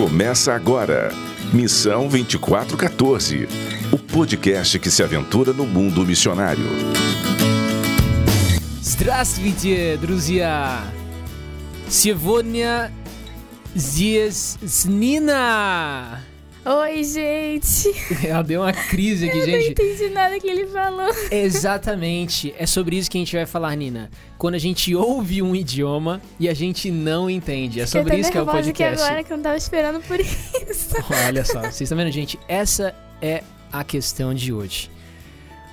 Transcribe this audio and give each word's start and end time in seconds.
Começa 0.00 0.52
agora. 0.52 1.10
Missão 1.52 2.08
2414. 2.08 3.48
O 3.92 3.98
podcast 3.98 4.78
que 4.78 4.90
se 4.90 5.02
aventura 5.02 5.52
no 5.52 5.66
mundo 5.66 6.04
missionário. 6.04 6.64
Здравствуйте, 8.82 9.96
друзья! 9.96 10.82
Сегодня 11.88 12.92
здесь 13.74 14.58
Nina! 14.84 16.29
Oi, 16.63 17.03
gente! 17.03 17.91
Ela 18.23 18.43
deu 18.43 18.61
uma 18.61 18.71
crise 18.71 19.27
aqui, 19.27 19.35
Eu 19.39 19.47
não 19.47 19.53
gente. 19.53 19.71
entendi 19.71 20.09
nada 20.09 20.39
que 20.39 20.47
ele 20.47 20.67
falou. 20.67 21.09
Exatamente. 21.31 22.53
É 22.55 22.67
sobre 22.67 22.97
isso 22.97 23.09
que 23.09 23.17
a 23.17 23.21
gente 23.21 23.35
vai 23.35 23.47
falar, 23.47 23.75
Nina. 23.75 24.11
Quando 24.37 24.53
a 24.53 24.59
gente 24.59 24.93
ouve 24.93 25.41
um 25.41 25.55
idioma 25.55 26.21
e 26.39 26.47
a 26.47 26.53
gente 26.53 26.91
não 26.91 27.27
entende. 27.27 27.81
É 27.81 27.87
sobre 27.87 28.11
eu 28.11 28.15
tô 28.15 28.21
isso 28.21 28.31
que 28.31 28.37
é 28.37 28.41
o 28.41 28.45
nervosa 28.45 28.69
aqui 28.69 28.83
podcast. 28.83 29.03
agora 29.07 29.23
que 29.23 29.33
eu 29.33 29.37
não 29.37 29.43
tava 29.43 29.57
esperando 29.57 30.01
por 30.01 30.19
isso. 30.19 30.95
Olha 31.27 31.43
só, 31.43 31.61
vocês 31.61 31.81
estão 31.81 31.97
vendo, 31.97 32.11
gente? 32.11 32.37
Essa 32.47 32.93
é 33.19 33.41
a 33.73 33.83
questão 33.83 34.31
de 34.31 34.53
hoje. 34.53 34.91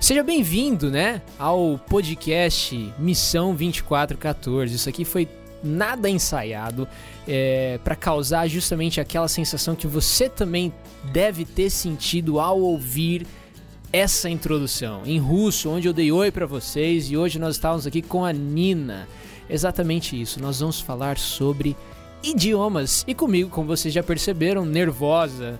Seja 0.01 0.23
bem-vindo, 0.23 0.89
né, 0.89 1.21
ao 1.37 1.77
podcast 1.87 2.93
Missão 2.97 3.53
2414. 3.53 4.73
Isso 4.73 4.89
aqui 4.89 5.05
foi 5.05 5.27
nada 5.63 6.09
ensaiado 6.09 6.87
é, 7.27 7.79
para 7.83 7.95
causar 7.95 8.47
justamente 8.47 8.99
aquela 8.99 9.27
sensação 9.27 9.75
que 9.75 9.87
você 9.87 10.29
também 10.29 10.73
deve 11.11 11.45
ter 11.45 11.69
sentido 11.69 12.39
ao 12.39 12.59
ouvir 12.59 13.25
essa 13.91 14.29
introdução 14.29 15.01
em 15.05 15.19
russo, 15.19 15.69
onde 15.69 15.87
eu 15.87 15.93
dei 15.93 16.11
oi 16.11 16.31
para 16.31 16.45
vocês 16.45 17.09
e 17.09 17.17
hoje 17.17 17.39
nós 17.39 17.55
estávamos 17.55 17.87
aqui 17.87 18.01
com 18.01 18.23
a 18.23 18.31
Nina. 18.31 19.07
Exatamente 19.49 20.19
isso. 20.19 20.39
Nós 20.39 20.59
vamos 20.59 20.79
falar 20.79 21.17
sobre 21.17 21.75
idiomas 22.21 23.03
e 23.07 23.15
comigo, 23.15 23.49
como 23.49 23.67
vocês 23.67 23.93
já 23.93 24.03
perceberam, 24.03 24.65
nervosa 24.65 25.59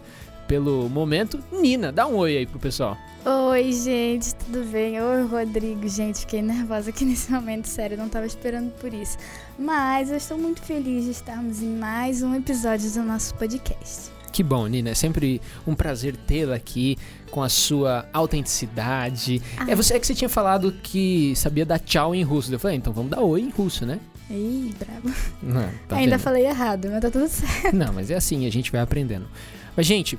pelo 0.50 0.90
momento, 0.90 1.40
Nina. 1.52 1.92
Dá 1.92 2.08
um 2.08 2.16
oi 2.16 2.38
aí 2.38 2.46
pro 2.48 2.58
pessoal. 2.58 2.98
Oi, 3.24 3.72
gente, 3.72 4.34
tudo 4.34 4.64
bem? 4.66 5.00
Oi, 5.00 5.24
Rodrigo. 5.28 5.88
Gente, 5.88 6.22
fiquei 6.22 6.42
nervosa 6.42 6.90
aqui 6.90 7.06
nesse 7.06 7.32
momento, 7.32 7.68
sério, 7.68 7.96
não 7.96 8.10
tava 8.10 8.26
esperando 8.26 8.72
por 8.82 8.92
isso. 8.92 9.16
Mas 9.60 10.10
eu 10.10 10.18
estou 10.18 10.40
muito 10.40 10.60
feliz 10.64 11.06
de 11.06 11.12
estarmos 11.12 11.62
em 11.62 11.78
mais 11.78 12.24
um 12.24 12.34
episódio 12.34 12.90
do 12.92 13.04
nosso 13.04 13.36
podcast. 13.36 14.10
Que 14.34 14.42
bom, 14.42 14.66
Nina. 14.66 14.90
É 14.90 14.96
sempre 14.96 15.40
um 15.68 15.76
prazer 15.76 16.16
tê-la 16.18 16.56
aqui 16.56 16.98
com 17.30 17.44
a 17.44 17.50
sua 17.50 18.08
autenticidade. 18.12 19.44
Ah. 19.56 19.66
É 19.68 19.76
você 19.76 19.94
é 19.94 20.00
que 20.00 20.08
você 20.08 20.16
tinha 20.16 20.30
falado 20.30 20.72
que 20.82 21.32
sabia 21.36 21.66
dar 21.66 21.78
tchau 21.78 22.16
em 22.16 22.24
russo. 22.24 22.52
Eu 22.52 22.60
falei, 22.60 22.78
então 22.78 22.92
vamos 22.92 23.12
dar 23.12 23.22
oi 23.22 23.42
em 23.42 23.50
russo, 23.50 23.86
né? 23.86 24.00
Ih, 24.32 24.74
bravo. 24.80 25.16
Não, 25.44 25.70
tá 25.88 25.98
Ainda 25.98 26.18
vendo? 26.18 26.24
falei 26.24 26.46
errado, 26.48 26.90
mas 26.92 27.02
tá 27.02 27.12
tudo 27.12 27.28
certo. 27.30 27.76
Não, 27.76 27.94
mas 27.94 28.10
é 28.10 28.16
assim, 28.16 28.48
a 28.48 28.52
gente 28.52 28.72
vai 28.72 28.82
aprendendo. 28.82 29.28
Mas, 29.76 29.86
gente, 29.86 30.18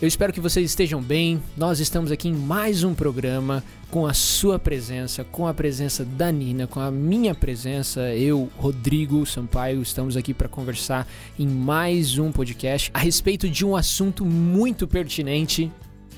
eu 0.00 0.08
espero 0.08 0.32
que 0.32 0.40
vocês 0.40 0.70
estejam 0.70 1.02
bem. 1.02 1.42
Nós 1.54 1.78
estamos 1.78 2.10
aqui 2.10 2.26
em 2.28 2.32
mais 2.32 2.82
um 2.82 2.94
programa 2.94 3.62
com 3.90 4.06
a 4.06 4.14
sua 4.14 4.58
presença, 4.58 5.24
com 5.24 5.46
a 5.46 5.52
presença 5.52 6.06
da 6.06 6.32
Nina, 6.32 6.66
com 6.66 6.80
a 6.80 6.90
minha 6.90 7.34
presença. 7.34 8.14
Eu, 8.14 8.50
Rodrigo 8.56 9.26
Sampaio, 9.26 9.82
estamos 9.82 10.16
aqui 10.16 10.32
para 10.32 10.48
conversar 10.48 11.06
em 11.38 11.46
mais 11.46 12.16
um 12.16 12.32
podcast 12.32 12.90
a 12.94 12.98
respeito 12.98 13.46
de 13.46 13.66
um 13.66 13.76
assunto 13.76 14.24
muito 14.24 14.88
pertinente 14.88 15.70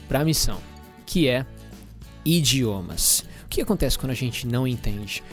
para 0.09 0.21
a 0.21 0.25
missão, 0.25 0.59
que 1.05 1.27
é 1.27 1.45
idiomas. 2.25 3.25
O 3.45 3.49
que 3.49 3.61
acontece 3.61 3.99
quando 3.99 4.13
a 4.13 4.15
gente 4.15 4.47
não 4.47 4.65
entende? 4.65 5.25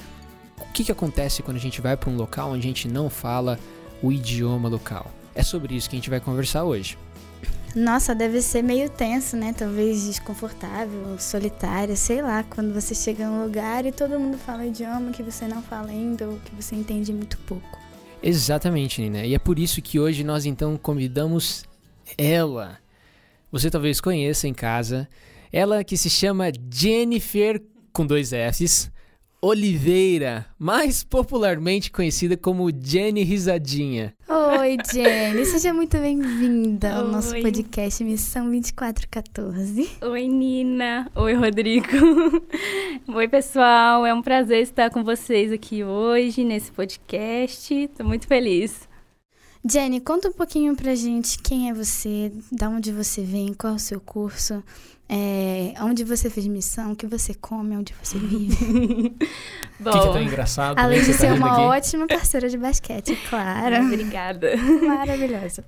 O 0.58 0.73
que, 0.73 0.84
que 0.84 0.91
acontece 0.91 1.44
quando 1.44 1.58
a 1.58 1.61
gente 1.61 1.81
vai 1.81 1.95
para 1.95 2.09
um 2.09 2.16
local 2.16 2.50
onde 2.50 2.66
a 2.66 2.69
gente 2.69 2.88
não 2.88 3.11
fala 3.11 3.59
o 4.02 4.11
idioma 4.11 4.67
local? 4.67 5.11
É 5.36 5.44
sobre 5.44 5.75
isso 5.75 5.88
que 5.88 5.95
a 5.95 6.00
gente 6.00 6.09
vai 6.09 6.19
conversar 6.19 6.63
hoje. 6.63 6.97
Nossa, 7.75 8.16
deve 8.16 8.42
ser 8.42 8.64
meio 8.64 8.89
tenso, 8.89 9.38
né? 9.38 9.53
Talvez 9.53 10.06
desconfortável, 10.06 11.20
solitário, 11.20 11.95
sei 11.95 12.22
lá, 12.22 12.44
quando 12.44 12.73
você 12.73 12.96
chega 12.96 13.28
num 13.28 13.44
lugar 13.44 13.85
e 13.85 13.91
todo 13.91 14.19
mundo 14.19 14.38
fala 14.38 14.63
um 14.63 14.68
idioma 14.68 15.12
que 15.12 15.22
você 15.22 15.47
não 15.47 15.62
fala 15.62 15.90
ainda 15.90 16.28
ou 16.28 16.40
que 16.40 16.56
você 16.56 16.75
entende 16.75 17.13
muito 17.13 17.38
pouco. 17.40 17.78
Exatamente, 18.22 19.02
Nina. 19.02 19.24
E 19.24 19.35
é 19.35 19.40
por 19.40 19.59
isso 19.59 19.81
que 19.81 20.00
hoje 20.00 20.24
nós 20.24 20.46
então 20.46 20.78
convidamos 20.78 21.63
ela. 22.18 22.79
Você 23.52 23.69
talvez 23.69 24.02
conheça 24.02 24.47
em 24.47 24.53
casa. 24.53 25.08
Ela 25.53 25.84
que 25.84 25.96
se 25.96 26.09
chama 26.09 26.52
Jennifer 26.72 27.62
com 27.94 28.06
dois 28.06 28.31
Fs 28.31 28.91
Oliveira, 29.41 30.45
mais 30.59 31.01
popularmente 31.01 31.89
conhecida 31.89 32.35
como 32.35 32.69
Jenny 32.69 33.23
Risadinha. 33.23 34.13
Oi, 34.27 34.77
Jenny, 34.94 35.45
seja 35.45 35.73
muito 35.73 35.97
bem-vinda 35.97 36.95
ao 36.95 37.07
nosso 37.07 37.31
podcast 37.41 38.03
Missão 38.03 38.49
2414. 38.49 39.89
Oi, 40.01 40.28
Nina. 40.28 41.09
Oi, 41.16 41.33
Rodrigo. 41.35 41.88
Oi, 43.07 43.28
pessoal. 43.29 44.05
É 44.05 44.13
um 44.13 44.22
prazer 44.22 44.61
estar 44.61 44.89
com 44.89 45.05
vocês 45.05 45.53
aqui 45.53 45.85
hoje 45.85 46.44
nesse 46.44 46.69
podcast. 46.73 47.89
Tô 47.97 48.03
muito 48.03 48.28
feliz. 48.28 48.88
Jenny, 49.68 50.00
conta 50.00 50.30
um 50.30 50.34
pouquinho 50.34 50.75
pra 50.75 50.96
gente 50.96 51.38
quem 51.40 51.70
é 51.70 51.74
você, 51.74 52.31
da 52.52 52.70
onde 52.70 52.92
você 52.92 53.22
vem, 53.22 53.53
qual 53.53 53.74
é 53.74 53.75
o 53.75 53.80
seu 53.80 54.00
curso, 54.00 54.64
é, 55.08 55.74
onde 55.81 56.03
você 56.06 56.30
fez 56.30 56.47
missão, 56.47 56.94
o 56.94 56.96
que 56.96 57.06
você 57.06 57.34
come, 57.34 57.75
onde 57.75 57.94
você 58.02 58.18
vive. 58.18 58.56
O 58.56 59.09
que, 59.84 59.92
que 59.92 59.97
é 59.97 60.12
tão 60.14 60.22
engraçado? 60.24 60.78
né, 60.78 60.84
Além 60.84 61.02
de 61.02 61.12
tá 61.12 61.18
ser 61.18 61.28
rindo 61.34 61.38
uma 61.40 61.52
aqui? 61.52 61.62
ótima 61.62 62.08
parceira 62.08 62.47
de 62.47 62.58
basquete, 62.58 63.18
claro. 63.30 63.84
Obrigada. 63.86 64.56
Maravilhosa. 64.88 65.66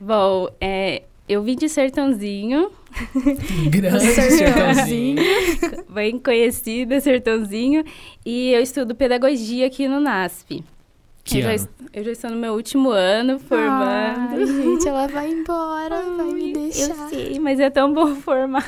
Bom, 0.00 0.48
é, 0.58 1.02
eu 1.28 1.42
vim 1.42 1.56
de 1.56 1.68
Sertãozinho, 1.68 2.70
Grande 3.70 4.00
Sertãozinho. 4.00 5.18
sertãozinho. 5.18 5.84
bem 5.90 6.18
conhecida, 6.18 6.98
Sertãozinho, 7.00 7.84
e 8.24 8.52
eu 8.52 8.62
estudo 8.62 8.94
pedagogia 8.94 9.66
aqui 9.66 9.86
no 9.86 10.00
NASP. 10.00 10.64
Que 11.26 11.38
eu, 11.38 11.42
já, 11.42 11.48
ano? 11.48 11.56
es- 11.56 11.68
eu 11.92 12.04
já 12.04 12.12
estou 12.12 12.30
no 12.30 12.36
meu 12.36 12.54
último 12.54 12.90
ano 12.90 13.38
formando. 13.40 14.36
Ai, 14.36 14.46
gente, 14.46 14.88
ela 14.88 15.06
vai 15.08 15.28
embora, 15.32 16.00
vai 16.02 16.26
me 16.32 16.44
Ai, 16.46 16.52
deixar. 16.52 16.88
Eu 16.88 17.08
sei, 17.08 17.38
mas 17.40 17.58
é 17.60 17.68
tão 17.68 17.92
bom 17.92 18.14
formar. 18.22 18.64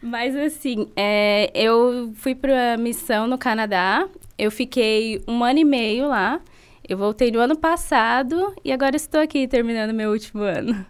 mas 0.00 0.36
assim, 0.36 0.88
é, 0.96 1.50
eu 1.54 2.12
fui 2.14 2.34
pra 2.34 2.76
missão 2.76 3.26
no 3.26 3.36
Canadá. 3.36 4.08
Eu 4.38 4.50
fiquei 4.50 5.22
um 5.28 5.42
ano 5.44 5.58
e 5.58 5.64
meio 5.64 6.08
lá. 6.08 6.40
Eu 6.88 6.96
voltei 6.96 7.30
no 7.30 7.38
ano 7.40 7.56
passado 7.56 8.54
e 8.64 8.72
agora 8.72 8.96
estou 8.96 9.20
aqui 9.20 9.46
terminando 9.48 9.92
meu 9.92 10.10
último 10.10 10.42
ano. 10.42 10.84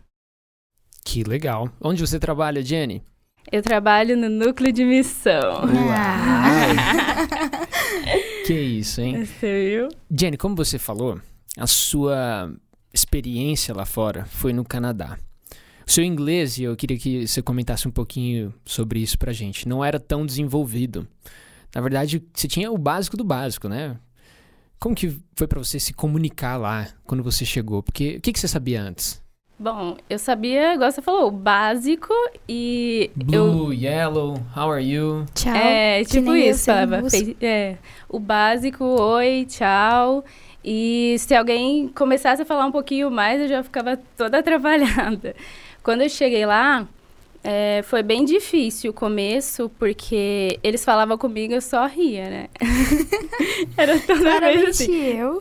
Que 1.05 1.23
legal. 1.25 1.69
Onde 1.81 2.07
você 2.07 2.19
trabalha, 2.19 2.63
Jenny? 2.63 3.03
Eu 3.51 3.63
trabalho 3.63 4.17
no 4.17 4.29
núcleo 4.29 4.73
de 4.73 4.85
missão. 4.85 5.63
Ah. 5.91 7.27
Que 8.45 8.55
isso, 8.55 9.01
hein? 9.01 9.25
Você 9.25 9.71
viu? 9.71 9.89
Jenny, 10.11 10.37
como 10.37 10.57
você 10.57 10.77
falou, 10.77 11.21
a 11.57 11.67
sua 11.67 12.53
experiência 12.93 13.73
lá 13.73 13.87
fora 13.87 14.25
foi 14.27 14.53
no 14.53 14.65
Canadá. 14.65 15.17
O 15.87 15.91
seu 15.91 16.03
inglês, 16.03 16.59
e 16.59 16.65
eu 16.65 16.77
queria 16.77 16.99
que 16.99 17.27
você 17.27 17.41
comentasse 17.41 17.87
um 17.87 17.91
pouquinho 17.91 18.53
sobre 18.65 19.01
isso 19.01 19.17
pra 19.17 19.33
gente, 19.33 19.69
não 19.69 19.85
era 19.85 20.01
tão 20.01 20.27
desenvolvido. 20.27 21.07
Na 21.73 21.81
verdade, 21.81 22.23
você 22.35 22.49
tinha 22.49 22.71
o 22.71 22.77
básico 22.77 23.17
do 23.17 23.25
básico, 23.25 23.69
né? 23.69 23.97
Como 24.79 24.95
que 24.95 25.17
foi 25.37 25.47
pra 25.47 25.61
você 25.61 25.79
se 25.79 25.93
comunicar 25.93 26.57
lá 26.57 26.89
quando 27.05 27.23
você 27.23 27.45
chegou? 27.45 27.81
Porque 27.83 28.17
o 28.17 28.21
que, 28.21 28.33
que 28.33 28.41
você 28.41 28.49
sabia 28.49 28.83
antes? 28.83 29.22
Bom, 29.63 29.97
eu 30.11 30.19
sabia, 30.19 30.75
igual 30.75 30.91
você 30.91 31.01
falou, 31.01 31.29
o 31.29 31.31
básico 31.31 32.13
e 32.49 33.13
eu 33.33 33.53
Blue, 33.53 33.73
yellow, 33.73 34.35
how 34.57 34.73
are 34.73 34.83
you? 34.85 35.25
Tchau. 35.37 35.55
É, 35.55 36.03
tipo 36.03 36.31
eu 36.35 36.51
isso, 36.51 36.65
fez- 37.09 37.37
é, 37.41 37.77
o 38.09 38.19
básico, 38.19 38.85
oi, 38.85 39.47
tchau. 39.49 40.25
E 40.65 41.15
se 41.21 41.33
alguém 41.33 41.87
começasse 41.87 42.43
a 42.43 42.45
falar 42.45 42.67
um 42.67 42.73
pouquinho 42.73 43.09
mais, 43.09 43.41
eu 43.41 43.47
já 43.47 43.63
ficava 43.63 43.97
toda 44.17 44.39
atrapalhada. 44.43 45.37
Quando 45.81 46.01
eu 46.03 46.09
cheguei 46.09 46.45
lá, 46.45 46.85
é, 47.45 47.83
foi 47.83 48.05
bem 48.05 48.25
difícil 48.25 48.93
o 48.93 48.95
começo, 48.95 49.69
porque 49.77 50.61
eles 50.63 50.85
falavam 50.85 51.19
comigo, 51.19 51.53
eu 51.53 51.61
só 51.61 51.87
ria, 51.87 52.31
né? 52.31 52.49
Era 53.77 53.99
toda 53.99 54.41
vez 54.41 54.69
assim. 54.69 55.19
eu. 55.19 55.41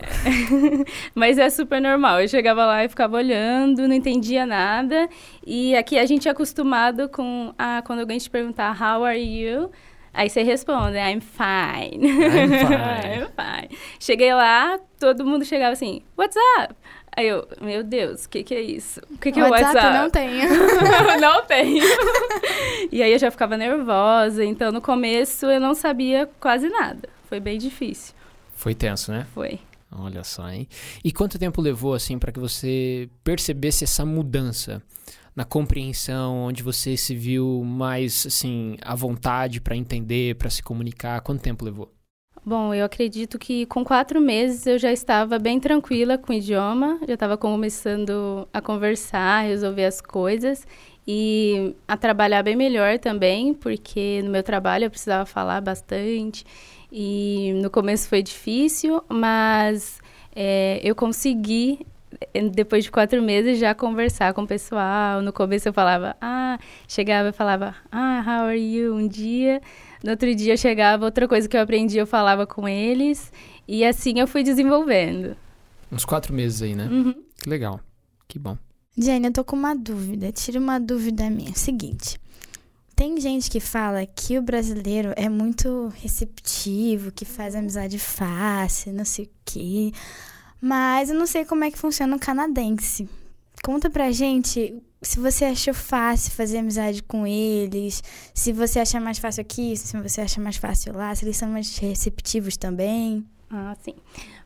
Mas 1.14 1.38
é 1.38 1.48
super 1.48 1.80
normal. 1.80 2.20
Eu 2.20 2.26
chegava 2.26 2.66
lá 2.66 2.84
e 2.84 2.88
ficava 2.88 3.16
olhando, 3.16 3.86
não 3.86 3.94
entendia 3.94 4.44
nada. 4.44 5.08
E 5.46 5.76
aqui 5.76 5.96
a 5.96 6.04
gente 6.04 6.26
é 6.26 6.32
acostumado 6.32 7.08
com 7.08 7.54
ah, 7.56 7.82
quando 7.86 8.00
alguém 8.00 8.18
te 8.18 8.28
perguntar 8.28 8.76
how 8.80 9.04
are 9.04 9.18
you, 9.18 9.70
aí 10.12 10.28
você 10.28 10.42
responde 10.42 10.96
I'm 10.96 11.20
fine. 11.20 12.04
I'm 12.04 12.48
fine. 12.66 13.22
I'm 13.22 13.68
fine. 13.68 13.78
Cheguei 14.00 14.34
lá, 14.34 14.76
todo 14.98 15.24
mundo 15.24 15.44
chegava 15.44 15.72
assim, 15.72 16.02
what's 16.18 16.36
up? 16.58 16.74
Aí 17.14 17.28
eu, 17.28 17.46
meu 17.60 17.84
Deus, 17.84 18.24
o 18.24 18.28
que, 18.28 18.42
que 18.42 18.54
é 18.54 18.60
isso? 18.60 19.00
O 19.10 19.18
que, 19.18 19.30
que 19.30 19.38
é 19.38 19.44
WhatsApp 19.44 19.76
WhatsApp? 19.76 19.98
não 19.98 20.10
tenho. 20.10 20.48
não 21.20 21.44
tenho. 21.44 21.84
e 22.90 23.02
aí 23.02 23.12
eu 23.12 23.18
já 23.18 23.30
ficava 23.30 23.56
nervosa. 23.56 24.44
Então 24.44 24.72
no 24.72 24.80
começo 24.80 25.46
eu 25.46 25.60
não 25.60 25.74
sabia 25.74 26.28
quase 26.40 26.68
nada. 26.70 27.08
Foi 27.28 27.38
bem 27.38 27.58
difícil. 27.58 28.14
Foi 28.54 28.74
tenso, 28.74 29.12
né? 29.12 29.26
Foi. 29.34 29.60
Olha 29.90 30.24
só, 30.24 30.48
hein? 30.48 30.66
E 31.04 31.12
quanto 31.12 31.38
tempo 31.38 31.60
levou, 31.60 31.92
assim, 31.92 32.18
para 32.18 32.32
que 32.32 32.40
você 32.40 33.10
percebesse 33.22 33.84
essa 33.84 34.06
mudança 34.06 34.82
na 35.36 35.44
compreensão, 35.44 36.38
onde 36.38 36.62
você 36.62 36.96
se 36.96 37.14
viu 37.14 37.62
mais, 37.62 38.26
assim, 38.26 38.76
à 38.80 38.94
vontade 38.94 39.60
para 39.60 39.76
entender, 39.76 40.36
para 40.36 40.48
se 40.48 40.62
comunicar? 40.62 41.20
Quanto 41.20 41.42
tempo 41.42 41.64
levou? 41.64 41.92
Bom, 42.44 42.74
eu 42.74 42.84
acredito 42.84 43.38
que 43.38 43.66
com 43.66 43.84
quatro 43.84 44.20
meses 44.20 44.66
eu 44.66 44.76
já 44.76 44.92
estava 44.92 45.38
bem 45.38 45.60
tranquila 45.60 46.18
com 46.18 46.32
o 46.32 46.36
idioma, 46.36 46.98
já 47.06 47.14
estava 47.14 47.36
começando 47.36 48.48
a 48.52 48.60
conversar, 48.60 49.42
resolver 49.44 49.84
as 49.84 50.00
coisas 50.00 50.66
e 51.06 51.72
a 51.86 51.96
trabalhar 51.96 52.42
bem 52.42 52.56
melhor 52.56 52.98
também, 52.98 53.54
porque 53.54 54.22
no 54.24 54.30
meu 54.30 54.42
trabalho 54.42 54.86
eu 54.86 54.90
precisava 54.90 55.24
falar 55.24 55.60
bastante 55.60 56.44
e 56.90 57.52
no 57.62 57.70
começo 57.70 58.08
foi 58.08 58.24
difícil, 58.24 59.00
mas 59.08 60.00
é, 60.34 60.80
eu 60.82 60.96
consegui 60.96 61.86
é, 62.34 62.42
depois 62.48 62.84
de 62.84 62.90
quatro 62.90 63.22
meses 63.22 63.58
já 63.58 63.74
conversar 63.74 64.34
com 64.34 64.42
o 64.42 64.46
pessoal. 64.46 65.22
No 65.22 65.32
começo 65.32 65.68
eu 65.68 65.72
falava, 65.72 66.16
ah, 66.20 66.58
chegava 66.88 67.28
e 67.30 67.32
falava, 67.32 67.74
ah, 67.90 68.22
how 68.26 68.46
are 68.46 68.58
you? 68.58 68.94
Um 68.94 69.06
dia, 69.08 69.60
no 70.04 70.10
outro 70.10 70.34
dia 70.34 70.56
chegava 70.56 71.04
outra 71.04 71.28
coisa 71.28 71.48
que 71.48 71.56
eu 71.56 71.60
aprendi, 71.60 71.98
eu 71.98 72.06
falava 72.06 72.46
com 72.46 72.68
eles 72.68 73.32
e 73.66 73.84
assim 73.84 74.18
eu 74.18 74.26
fui 74.26 74.42
desenvolvendo. 74.42 75.36
Uns 75.90 76.04
quatro 76.04 76.32
meses 76.32 76.62
aí, 76.62 76.74
né? 76.74 76.86
Uhum. 76.86 77.14
Que 77.36 77.48
legal, 77.48 77.80
que 78.26 78.38
bom. 78.38 78.56
Jane, 78.96 79.26
eu 79.26 79.32
tô 79.32 79.44
com 79.44 79.56
uma 79.56 79.74
dúvida. 79.74 80.30
Tira 80.32 80.58
uma 80.58 80.78
dúvida 80.78 81.28
minha. 81.30 81.54
Seguinte. 81.54 82.20
Tem 82.94 83.18
gente 83.18 83.50
que 83.50 83.58
fala 83.58 84.04
que 84.04 84.38
o 84.38 84.42
brasileiro 84.42 85.12
é 85.16 85.28
muito 85.28 85.90
receptivo, 85.96 87.10
que 87.10 87.24
faz 87.24 87.54
amizade 87.54 87.98
fácil, 87.98 88.92
não 88.92 89.04
sei 89.04 89.24
o 89.24 89.30
quê. 89.44 89.92
Mas 90.60 91.08
eu 91.08 91.16
não 91.16 91.26
sei 91.26 91.44
como 91.44 91.64
é 91.64 91.70
que 91.70 91.78
funciona 91.78 92.14
o 92.14 92.20
canadense. 92.20 93.08
Conta 93.62 93.88
pra 93.88 94.12
gente 94.12 94.80
se 95.02 95.18
você 95.18 95.44
achou 95.46 95.74
fácil 95.74 96.32
fazer 96.32 96.58
amizade 96.58 97.02
com 97.02 97.26
eles, 97.26 98.02
se 98.32 98.52
você 98.52 98.78
acha 98.78 99.00
mais 99.00 99.18
fácil 99.18 99.40
aqui, 99.40 99.76
se 99.76 99.96
você 99.96 100.20
acha 100.20 100.40
mais 100.40 100.56
fácil 100.56 100.94
lá, 100.94 101.14
se 101.14 101.24
eles 101.24 101.36
são 101.36 101.48
mais 101.48 101.76
receptivos 101.76 102.56
também. 102.56 103.26
Ah, 103.50 103.74
sim. 103.82 103.94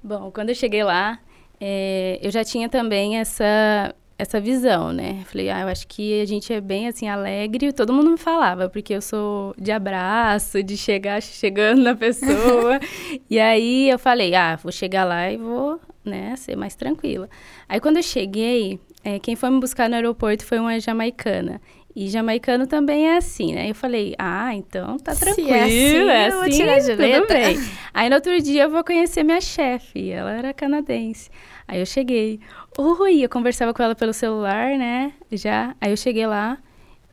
Bom, 0.03 0.31
quando 0.33 0.49
eu 0.49 0.55
cheguei 0.55 0.83
lá, 0.83 1.21
é, 1.61 2.19
eu 2.23 2.31
já 2.31 2.43
tinha 2.43 2.69
também 2.69 3.19
essa 3.19 3.95
essa 4.19 4.41
visão, 4.41 4.93
né? 4.93 5.25
Falei, 5.27 5.51
ah, 5.51 5.61
eu 5.61 5.69
acho 5.69 5.87
que 5.87 6.23
a 6.23 6.25
gente 6.25 6.51
é 6.51 6.61
bem 6.61 6.89
assim 6.89 7.07
alegre. 7.07 7.73
Todo 7.73 7.93
mundo 7.93 8.11
me 8.11 8.17
falava, 8.17 8.69
porque 8.69 8.95
eu 8.95 9.03
sou 9.03 9.55
de 9.59 9.71
abraço, 9.71 10.63
de 10.63 10.77
chegar 10.77 11.23
chegando 11.23 11.83
na 11.83 11.95
pessoa. 11.95 12.81
e 13.29 13.39
aí 13.39 13.91
eu 13.91 13.99
falei, 13.99 14.35
ah, 14.35 14.57
vou 14.57 14.73
chegar 14.73 15.05
lá 15.05 15.31
e 15.31 15.37
vou, 15.37 15.79
né, 16.05 16.35
ser 16.37 16.57
mais 16.57 16.75
tranquila. 16.75 17.29
Aí 17.69 17.79
quando 17.79 17.99
eu 17.99 18.03
cheguei, 18.03 18.81
é, 19.07 19.21
quem 19.21 19.37
foi 19.37 19.51
me 19.51 19.61
buscar 19.61 19.89
no 19.89 19.95
aeroporto 19.95 20.45
foi 20.45 20.59
uma 20.59 20.81
jamaicana. 20.81 21.61
E 21.95 22.09
jamaicano 22.09 22.67
também 22.67 23.07
é 23.09 23.17
assim, 23.17 23.55
né? 23.55 23.71
Eu 23.71 23.75
falei, 23.75 24.17
ah, 24.19 24.53
então 24.53 24.99
tá 24.99 25.15
tranquilo, 25.15 25.49
é 25.49 25.63
assim, 25.63 26.09
é 26.09 26.27
assim, 26.27 26.51
tirar 26.51 26.79
de 26.81 26.91
tudo 26.91 27.29
bem. 27.29 27.57
Aí 27.95 28.09
no 28.09 28.17
outro 28.17 28.43
dia 28.43 28.65
eu 28.65 28.71
vou 28.71 28.83
conhecer 28.83 29.23
minha 29.23 29.41
chefe, 29.41 30.11
ela 30.11 30.33
era 30.33 30.53
canadense. 30.53 31.31
Aí 31.69 31.79
eu 31.79 31.87
cheguei, 31.87 32.41
oi, 32.77 33.25
eu 33.25 33.29
conversava 33.29 33.73
com 33.73 33.81
ela 33.81 33.95
pelo 33.95 34.13
celular, 34.13 34.77
né? 34.77 35.13
Já. 35.31 35.77
Aí 35.81 35.93
eu 35.93 35.97
cheguei 35.97 36.27
lá, 36.27 36.59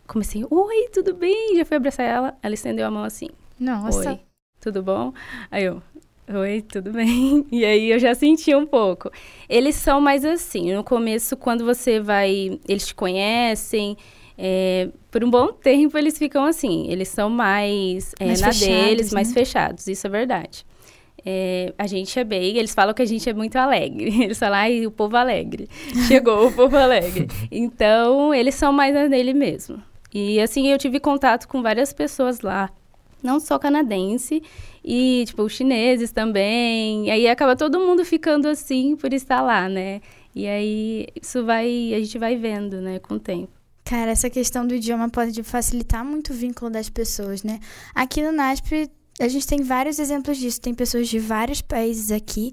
comecei, 0.07 0.43
oi, 0.49 0.89
tudo 0.91 1.13
bem? 1.13 1.55
Já 1.55 1.63
fui 1.63 1.77
abraçar 1.77 2.07
ela, 2.07 2.35
ela 2.41 2.55
estendeu 2.55 2.87
a 2.87 2.91
mão 2.91 3.03
assim. 3.03 3.29
Nossa. 3.59 4.09
Oi, 4.09 4.19
tudo 4.59 4.81
bom? 4.81 5.13
Aí 5.51 5.63
eu, 5.65 5.79
oi, 6.27 6.61
tudo 6.61 6.91
bem? 6.91 7.45
E 7.51 7.65
aí 7.65 7.91
eu 7.91 7.99
já 7.99 8.13
senti 8.15 8.55
um 8.55 8.65
pouco. 8.65 9.11
Eles 9.49 9.75
são 9.75 9.99
mais 10.01 10.23
assim, 10.25 10.73
no 10.73 10.83
começo, 10.83 11.35
quando 11.37 11.65
você 11.65 11.99
vai, 11.99 12.59
eles 12.67 12.87
te 12.87 12.95
conhecem, 12.95 13.97
é, 14.37 14.89
por 15.11 15.23
um 15.23 15.29
bom 15.29 15.51
tempo 15.53 15.97
eles 15.97 16.17
ficam 16.17 16.45
assim, 16.45 16.87
eles 16.89 17.07
são 17.09 17.29
mais, 17.29 18.13
é, 18.19 18.25
mais 18.25 18.41
na 18.41 18.47
fechados, 18.47 18.75
deles, 18.75 19.11
né? 19.11 19.15
mais 19.15 19.33
fechados, 19.33 19.87
isso 19.87 20.07
é 20.07 20.09
verdade. 20.09 20.65
É, 21.25 21.73
a 21.77 21.87
gente 21.87 22.19
é 22.19 22.23
bem, 22.23 22.57
eles 22.57 22.73
falam 22.73 22.93
que 22.93 23.01
a 23.01 23.05
gente 23.05 23.29
é 23.29 23.33
muito 23.33 23.55
alegre. 23.55 24.09
Eles 24.21 24.37
falam, 24.37 24.59
ai, 24.59 24.85
o 24.85 24.91
povo 24.91 25.15
alegre. 25.15 25.69
Chegou 26.05 26.47
o 26.47 26.51
povo 26.51 26.75
alegre. 26.75 27.29
Então, 27.49 28.33
eles 28.33 28.55
são 28.55 28.73
mais 28.73 28.93
nele 29.09 29.33
mesmo. 29.33 29.81
E 30.13 30.41
assim, 30.41 30.67
eu 30.67 30.77
tive 30.77 30.99
contato 30.99 31.47
com 31.47 31.61
várias 31.61 31.93
pessoas 31.93 32.41
lá, 32.41 32.69
não 33.23 33.39
só 33.39 33.57
canadense, 33.57 34.43
e 34.83 35.23
tipo, 35.25 35.47
chineses 35.49 36.11
também. 36.11 37.07
E 37.07 37.11
aí 37.11 37.27
acaba 37.27 37.55
todo 37.55 37.79
mundo 37.79 38.03
ficando 38.03 38.47
assim 38.47 38.95
por 38.95 39.13
estar 39.13 39.41
lá, 39.41 39.69
né? 39.69 40.01
E 40.35 40.47
aí 40.47 41.07
isso 41.21 41.45
vai, 41.45 41.93
a 41.93 41.99
gente 41.99 42.17
vai 42.17 42.35
vendo, 42.35 42.81
né, 42.81 42.99
com 42.99 43.15
o 43.15 43.19
tempo. 43.19 43.51
Cara, 43.85 44.11
essa 44.11 44.29
questão 44.29 44.65
do 44.65 44.73
idioma 44.73 45.09
pode 45.09 45.43
facilitar 45.43 46.03
muito 46.05 46.31
o 46.31 46.35
vínculo 46.35 46.71
das 46.71 46.89
pessoas, 46.89 47.43
né? 47.43 47.59
Aqui 47.93 48.21
no 48.21 48.31
NASP 48.31 48.89
a 49.19 49.27
gente 49.27 49.45
tem 49.45 49.61
vários 49.61 49.99
exemplos 49.99 50.37
disso. 50.37 50.59
Tem 50.59 50.73
pessoas 50.73 51.07
de 51.07 51.19
vários 51.19 51.61
países 51.61 52.11
aqui 52.11 52.51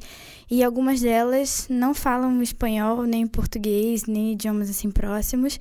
e 0.51 0.63
algumas 0.63 1.01
delas 1.01 1.67
não 1.71 1.95
falam 1.95 2.43
espanhol, 2.43 3.05
nem 3.05 3.27
português, 3.27 4.05
nem 4.07 4.33
idiomas 4.33 4.69
assim 4.69 4.91
próximos. 4.91 5.59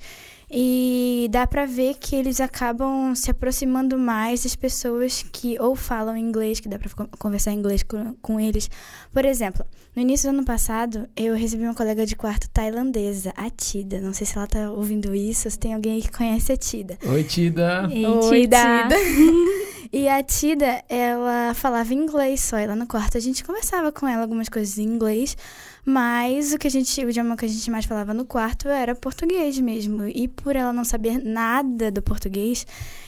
E 0.52 1.28
dá 1.30 1.46
pra 1.46 1.64
ver 1.64 1.94
que 1.94 2.16
eles 2.16 2.40
acabam 2.40 3.14
se 3.14 3.30
aproximando 3.30 3.96
mais 3.96 4.42
das 4.42 4.56
pessoas 4.56 5.24
que 5.32 5.56
ou 5.60 5.76
falam 5.76 6.16
inglês, 6.16 6.58
que 6.58 6.68
dá 6.68 6.76
pra 6.76 6.90
conversar 7.20 7.52
inglês 7.52 7.84
com, 7.84 8.14
com 8.20 8.40
eles. 8.40 8.68
Por 9.12 9.24
exemplo, 9.24 9.64
no 9.94 10.02
início 10.02 10.28
do 10.28 10.34
ano 10.34 10.44
passado, 10.44 11.08
eu 11.16 11.36
recebi 11.36 11.62
uma 11.62 11.74
colega 11.74 12.04
de 12.04 12.16
quarto 12.16 12.50
tailandesa, 12.50 13.32
a 13.36 13.48
Tida. 13.48 14.00
Não 14.00 14.12
sei 14.12 14.26
se 14.26 14.36
ela 14.36 14.48
tá 14.48 14.72
ouvindo 14.72 15.14
isso, 15.14 15.48
se 15.48 15.58
tem 15.58 15.72
alguém 15.72 16.00
que 16.00 16.10
conhece 16.10 16.50
a 16.50 16.56
Tida. 16.56 16.98
Oi, 17.06 17.22
Tida. 17.22 17.88
Ei, 17.88 18.04
Oi, 18.04 18.40
Tida. 18.40 18.58
e 19.92 20.08
a 20.08 20.22
Tida, 20.22 20.84
ela 20.88 21.52
falava 21.54 21.92
inglês 21.92 22.40
só. 22.40 22.58
E 22.58 22.66
lá 22.66 22.76
no 22.76 22.86
quarto 22.86 23.16
a 23.16 23.20
gente 23.20 23.42
conversava 23.42 23.90
com 23.90 24.06
ela 24.06 24.22
algumas 24.22 24.48
coisas 24.48 24.78
em 24.78 24.84
inglês. 24.84 25.36
Mas 25.84 26.52
o 26.52 26.58
que 26.58 26.68
a 26.68 26.70
gente, 26.70 27.04
o 27.04 27.10
idioma 27.10 27.36
que 27.36 27.44
a 27.44 27.48
gente 27.48 27.70
mais 27.70 27.84
falava 27.84 28.14
no 28.14 28.24
quarto 28.24 28.68
era 28.68 28.94
português 28.94 29.58
mesmo. 29.58 30.06
E 30.06 30.28
por 30.28 30.54
ela 30.54 30.72
não 30.72 30.84
saber 30.84 31.18
nada 31.18 31.90
do 31.90 32.00
português, 32.00 32.64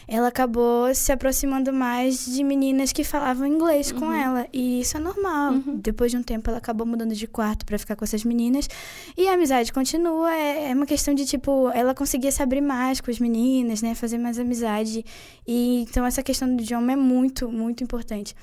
ela 0.06 0.28
acabou 0.28 0.94
se 0.94 1.12
aproximando 1.12 1.72
mais 1.72 2.26
de 2.26 2.42
meninas 2.42 2.92
que 2.92 3.04
falavam 3.04 3.46
inglês 3.46 3.90
uhum. 3.90 3.98
com 3.98 4.12
ela. 4.12 4.46
E 4.52 4.80
isso 4.80 4.96
é 4.96 5.00
normal. 5.00 5.52
Uhum. 5.52 5.76
Depois 5.76 6.10
de 6.10 6.16
um 6.16 6.22
tempo, 6.22 6.50
ela 6.50 6.58
acabou 6.58 6.86
mudando 6.86 7.14
de 7.14 7.26
quarto 7.26 7.64
para 7.64 7.78
ficar 7.78 7.96
com 7.96 8.04
essas 8.04 8.24
meninas. 8.24 8.68
E 9.16 9.28
a 9.28 9.34
amizade 9.34 9.72
continua. 9.72 10.34
É, 10.34 10.70
é 10.70 10.74
uma 10.74 10.86
questão 10.86 11.14
de, 11.14 11.24
tipo, 11.26 11.70
ela 11.70 11.94
conseguia 11.94 12.30
se 12.30 12.42
abrir 12.42 12.60
mais 12.60 13.00
com 13.00 13.10
as 13.10 13.18
meninas, 13.18 13.82
né? 13.82 13.94
Fazer 13.94 14.18
mais 14.18 14.38
amizade. 14.38 15.04
E 15.46 15.82
então, 15.82 16.04
essa 16.04 16.22
questão 16.22 16.54
do 16.54 16.62
idioma 16.62 16.92
é 16.92 16.96
muito, 16.96 17.50
muito 17.50 17.82
importante 17.82 18.34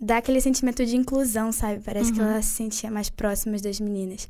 dá 0.00 0.18
aquele 0.18 0.40
sentimento 0.40 0.84
de 0.84 0.96
inclusão, 0.96 1.50
sabe? 1.50 1.80
Parece 1.82 2.10
uhum. 2.10 2.16
que 2.16 2.20
ela 2.20 2.42
se 2.42 2.50
sentia 2.50 2.90
mais 2.90 3.08
próxima 3.08 3.56
das 3.58 3.80
meninas. 3.80 4.28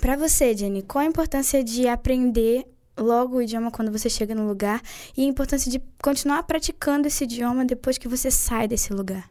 Para 0.00 0.16
você, 0.16 0.56
Jenny, 0.56 0.82
qual 0.82 1.04
a 1.04 1.06
importância 1.06 1.62
de 1.62 1.86
aprender 1.86 2.66
logo 2.98 3.36
o 3.36 3.42
idioma 3.42 3.70
quando 3.70 3.90
você 3.90 4.08
chega 4.08 4.34
no 4.34 4.46
lugar 4.46 4.80
e 5.16 5.22
a 5.22 5.26
importância 5.26 5.70
de 5.70 5.80
continuar 6.02 6.42
praticando 6.44 7.08
esse 7.08 7.24
idioma 7.24 7.64
depois 7.64 7.98
que 7.98 8.08
você 8.08 8.30
sai 8.30 8.68
desse 8.68 8.92
lugar? 8.92 9.30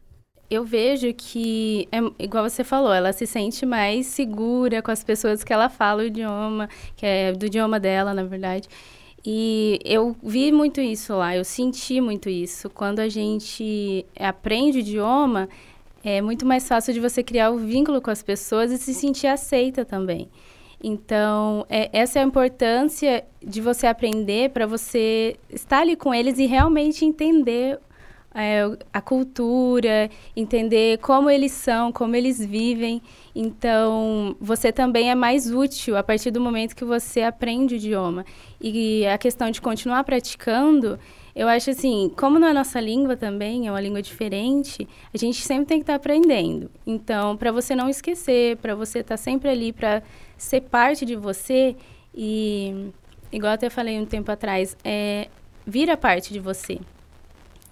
Eu 0.50 0.66
vejo 0.66 1.14
que, 1.14 1.88
é, 1.92 2.00
igual 2.20 2.50
você 2.50 2.62
falou, 2.64 2.94
ela 2.94 3.14
se 3.14 3.26
sente 3.26 3.66
mais 3.66 4.08
segura 4.08 4.82
com 4.82 4.92
as 4.92 5.02
pessoas 5.02 5.46
que 5.46 5.54
ela 5.54 5.70
fala 5.70 6.04
o 6.04 6.06
idioma, 6.06 6.68
que 6.96 7.06
é 7.06 7.32
do 7.32 7.46
idioma 7.46 7.80
dela, 7.80 8.14
na 8.14 8.24
verdade. 8.24 8.68
E 9.26 9.80
eu 9.86 10.16
vi 10.22 10.52
muito 10.52 10.82
isso 10.82 11.14
lá, 11.14 11.38
eu 11.38 11.46
senti 11.46 12.02
muito 12.02 12.30
isso. 12.30 12.70
Quando 12.70 13.00
a 13.00 13.08
gente 13.08 14.06
aprende 14.20 14.80
o 14.80 14.82
idioma, 14.82 15.48
é 16.04 16.22
muito 16.22 16.46
mais 16.46 16.68
fácil 16.68 16.94
de 16.94 17.00
você 17.00 17.24
criar 17.24 17.52
o 17.52 17.56
um 17.56 17.66
vínculo 17.66 18.02
com 18.02 18.10
as 18.10 18.24
pessoas 18.24 18.72
e 18.72 18.78
se 18.78 18.94
sentir 18.94 19.28
aceita 19.28 19.86
também. 19.86 20.28
Então, 20.84 21.66
é, 21.70 21.90
essa 21.94 22.20
é 22.20 22.24
a 22.24 22.26
importância 22.26 23.24
de 23.42 23.62
você 23.62 23.86
aprender 23.86 24.50
para 24.50 24.66
você 24.66 25.36
estar 25.50 25.82
ali 25.82 25.96
com 25.96 26.14
eles 26.14 26.40
e 26.40 26.46
realmente 26.46 27.06
entender 27.06 27.80
é, 28.34 28.64
a 28.92 29.02
cultura, 29.02 30.10
entender 30.36 30.98
como 31.00 31.30
eles 31.30 31.52
são, 31.52 31.92
como 31.92 32.16
eles 32.16 32.44
vivem. 32.44 33.02
Então, 33.36 34.36
você 34.40 34.72
também 34.72 35.12
é 35.12 35.16
mais 35.16 35.52
útil 35.52 35.98
a 35.98 36.04
partir 36.04 36.32
do 36.32 36.42
momento 36.42 36.76
que 36.76 36.86
você 36.86 37.22
aprende 37.22 37.76
o 37.76 37.78
idioma. 37.78 38.26
E 38.60 39.06
a 39.06 39.18
questão 39.18 39.52
de 39.52 39.62
continuar 39.62 40.04
praticando, 40.04 40.98
eu 41.36 41.48
acho 41.48 41.70
assim, 41.72 42.12
como 42.18 42.40
não 42.40 42.48
é 42.48 42.54
nossa 42.54 42.80
língua 42.80 43.16
também, 43.16 43.68
é 43.68 43.72
uma 43.72 43.82
língua 43.82 44.02
diferente, 44.02 44.88
a 45.14 45.18
gente 45.18 45.42
sempre 45.42 45.66
tem 45.66 45.78
que 45.78 45.84
estar 45.84 45.94
tá 45.94 45.98
aprendendo. 45.98 46.70
Então, 46.86 47.38
para 47.38 47.52
você 47.52 47.76
não 47.76 47.90
esquecer, 47.90 48.58
para 48.58 48.76
você 48.76 49.00
estar 49.00 49.16
tá 49.16 49.18
sempre 49.18 49.50
ali 49.50 49.72
para 49.72 50.04
ser 50.38 50.62
parte 50.62 51.06
de 51.06 51.16
você 51.16 51.76
e 52.14 52.92
igual 53.32 53.54
até 53.54 53.70
falei 53.70 54.00
um 54.00 54.06
tempo 54.06 54.32
atrás, 54.32 54.76
é 54.84 55.28
vira 55.66 55.96
parte 55.96 56.34
de 56.34 56.40
você. 56.40 56.80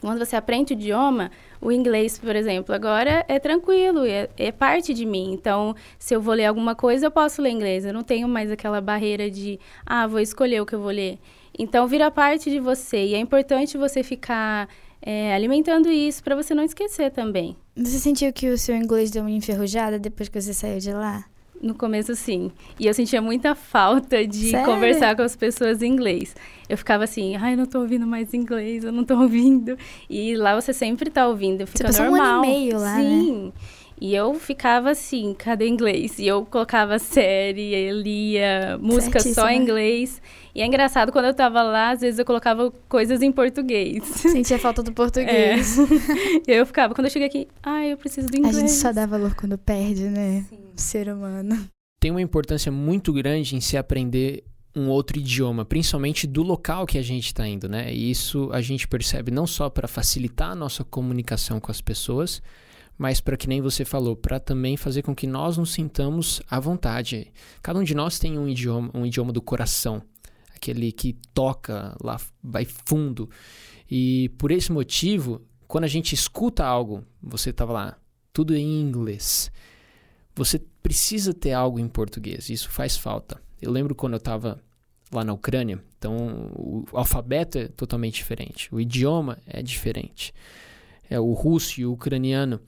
Quando 0.02 0.20
você 0.20 0.38
aprende 0.38 0.74
o 0.74 0.76
idioma, 0.76 1.30
o 1.60 1.74
inglês, 1.74 2.18
por 2.18 2.34
exemplo, 2.34 2.74
agora 2.74 3.26
é 3.28 3.38
tranquilo, 3.38 4.06
é, 4.06 4.30
é, 4.38 4.50
parte 4.50 4.94
de 4.94 5.06
mim. 5.06 5.34
Então, 5.34 5.76
se 5.98 6.16
eu 6.16 6.22
vou 6.22 6.34
ler 6.34 6.46
alguma 6.46 6.74
coisa, 6.74 7.08
eu 7.08 7.12
posso 7.12 7.42
ler 7.42 7.50
inglês. 7.50 7.86
Eu 7.86 7.94
não 7.94 8.02
tenho 8.04 8.28
mais 8.28 8.50
aquela 8.50 8.80
barreira 8.80 9.30
de, 9.30 9.60
ah, 9.86 10.08
vou 10.08 10.22
escolher 10.22 10.62
o 10.62 10.66
que 10.66 10.74
eu 10.74 10.80
vou 10.80 10.92
ler. 10.92 11.20
Então, 11.60 11.86
vira 11.88 12.10
parte 12.10 12.50
de 12.50 12.60
você. 12.60 13.08
E 13.08 13.14
é 13.16 13.20
importante 13.20 13.78
você 13.78 14.02
ficar 14.02 14.68
é, 15.02 15.34
alimentando 15.36 15.92
isso 15.92 16.24
para 16.24 16.36
você 16.36 16.56
não 16.56 16.64
esquecer 16.64 17.12
também. 17.12 17.56
Você 17.76 18.00
sentiu 18.00 18.32
que 18.32 18.48
o 18.50 18.58
seu 18.58 18.76
inglês 18.76 19.12
deu 19.12 19.22
uma 19.24 19.32
enferrujada 19.32 20.00
depois 20.00 20.30
que 20.30 20.42
você 20.42 20.54
saiu 20.54 20.80
de 20.80 20.94
lá? 20.94 21.26
No 21.62 21.76
começo, 21.76 22.16
sim. 22.16 22.52
E 22.80 22.88
eu 22.88 22.94
sentia 22.94 23.22
muita 23.22 23.54
falta 23.54 24.26
de 24.26 24.52
Sério? 24.52 24.66
conversar 24.66 25.14
com 25.18 25.22
as 25.22 25.36
pessoas 25.36 25.82
em 25.82 25.88
inglês. 25.92 26.34
Eu 26.70 26.78
ficava 26.78 27.04
assim, 27.04 27.36
ai, 27.36 27.54
eu 27.54 27.58
não 27.58 27.66
tô 27.66 27.80
ouvindo 27.82 28.08
mais 28.08 28.34
inglês, 28.34 28.86
eu 28.86 28.94
não 28.94 29.04
tô 29.04 29.20
ouvindo. 29.20 29.78
E 30.10 30.38
lá 30.38 30.56
você 30.56 30.72
sempre 30.72 31.10
tá 31.10 31.28
ouvindo, 31.28 31.68
fica 31.68 31.84
passou 31.84 32.06
um 32.06 32.12
normal. 32.12 32.44
ano 32.44 32.46
e 32.46 32.48
meio 32.48 32.78
lá, 32.80 32.98
né? 32.98 33.52
Sim. 34.00 34.08
E 34.08 34.16
eu 34.16 34.34
ficava 34.36 34.92
assim, 34.92 35.34
cadê 35.38 35.68
inglês? 35.68 36.18
E 36.20 36.28
eu 36.28 36.46
colocava 36.46 36.98
série, 37.00 37.74
eu 37.76 38.00
lia 38.02 38.78
música 38.82 39.20
só 39.20 39.24
Certíssima. 39.24 39.54
em 39.54 39.62
inglês. 39.62 40.22
E 40.56 40.62
é 40.62 40.66
engraçado, 40.66 41.12
quando 41.12 41.26
eu 41.26 41.34
tava 41.34 41.62
lá, 41.62 41.92
às 41.92 42.02
vezes 42.02 42.18
eu 42.20 42.26
colocava 42.26 42.72
coisas 42.88 43.22
em 43.22 43.32
português. 43.32 44.04
Sentia 44.16 44.58
falta 44.58 44.82
do 44.82 44.92
É. 44.92 44.94
português. 44.94 45.78
E 46.48 46.52
eu 46.52 46.66
ficava, 46.66 46.94
quando 46.96 47.06
eu 47.06 47.12
cheguei 47.12 47.28
aqui, 47.28 47.48
ai, 47.62 47.92
eu 47.94 47.98
preciso 47.98 48.28
do 48.30 48.36
A 48.36 48.40
inglês. 48.40 48.56
gente 48.58 48.72
só 48.72 48.92
dá 48.92 49.06
valor 49.06 49.36
quando 49.36 49.58
perde, 49.58 50.04
né? 50.04 50.46
O 50.76 50.80
ser 50.82 51.08
humano. 51.10 51.68
Tem 52.00 52.12
uma 52.12 52.22
importância 52.22 52.72
muito 52.72 53.12
grande 53.14 53.56
em 53.56 53.60
se 53.62 53.76
aprender 53.78 54.44
um 54.76 54.88
outro 54.88 55.18
idioma, 55.20 55.66
principalmente 55.66 56.26
do 56.26 56.42
local 56.44 56.86
que 56.86 56.98
a 56.98 57.02
gente 57.02 57.26
está 57.26 57.46
indo, 57.48 57.68
né? 57.68 57.94
E 57.94 58.10
isso 58.10 58.50
a 58.54 58.62
gente 58.62 58.88
percebe 58.88 59.32
não 59.32 59.46
só 59.46 59.70
para 59.70 59.88
facilitar 59.88 60.52
a 60.52 60.56
nossa 60.56 60.84
comunicação 60.84 61.60
com 61.60 61.72
as 61.72 61.82
pessoas, 61.82 62.42
mas 63.00 63.22
para 63.22 63.38
que 63.38 63.48
nem 63.48 63.62
você 63.62 63.86
falou, 63.86 64.14
para 64.14 64.42
também 64.42 64.76
fazer 64.76 65.04
com 65.04 65.16
que 65.16 65.26
nós 65.26 65.56
nos 65.56 65.72
sintamos 65.72 66.42
à 66.50 66.60
vontade. 66.60 67.32
Cada 67.64 67.80
um 67.80 67.84
de 67.84 67.96
nós 67.96 68.20
tem 68.20 68.38
um 68.38 68.46
idioma, 68.46 68.92
um 68.94 69.06
idioma 69.06 69.32
do 69.32 69.42
coração, 69.42 70.04
aquele 70.54 70.92
que 70.92 71.14
toca 71.34 71.96
lá, 72.04 72.20
vai 72.44 72.66
fundo. 72.66 73.30
E 73.90 74.28
por 74.38 74.52
esse 74.52 74.70
motivo, 74.70 75.42
quando 75.66 75.86
a 75.86 75.88
gente 75.88 76.14
escuta 76.14 76.66
algo, 76.66 77.02
você 77.24 77.52
estava 77.52 77.72
lá, 77.72 77.98
tudo 78.34 78.54
em 78.54 78.82
inglês. 78.82 79.50
Você 80.36 80.60
precisa 80.84 81.34
ter 81.34 81.54
algo 81.54 81.80
em 81.80 81.88
português, 81.88 82.50
isso 82.50 82.70
faz 82.70 82.98
falta. 82.98 83.42
Eu 83.62 83.72
lembro 83.72 83.96
quando 83.96 84.14
eu 84.14 84.18
estava 84.18 84.62
lá 85.10 85.24
na 85.24 85.32
Ucrânia, 85.32 85.82
então 85.98 86.52
o 86.54 86.86
alfabeto 86.92 87.60
é 87.60 87.70
totalmente 87.70 88.16
diferente, 88.16 88.68
o 88.76 88.80
idioma 88.80 89.38
é 89.46 89.64
diferente. 89.64 90.34
É 91.10 91.20
o 91.20 91.34
russo 91.34 91.80
e 91.82 91.86
o 91.86 91.94
ucraniano. 91.94 92.60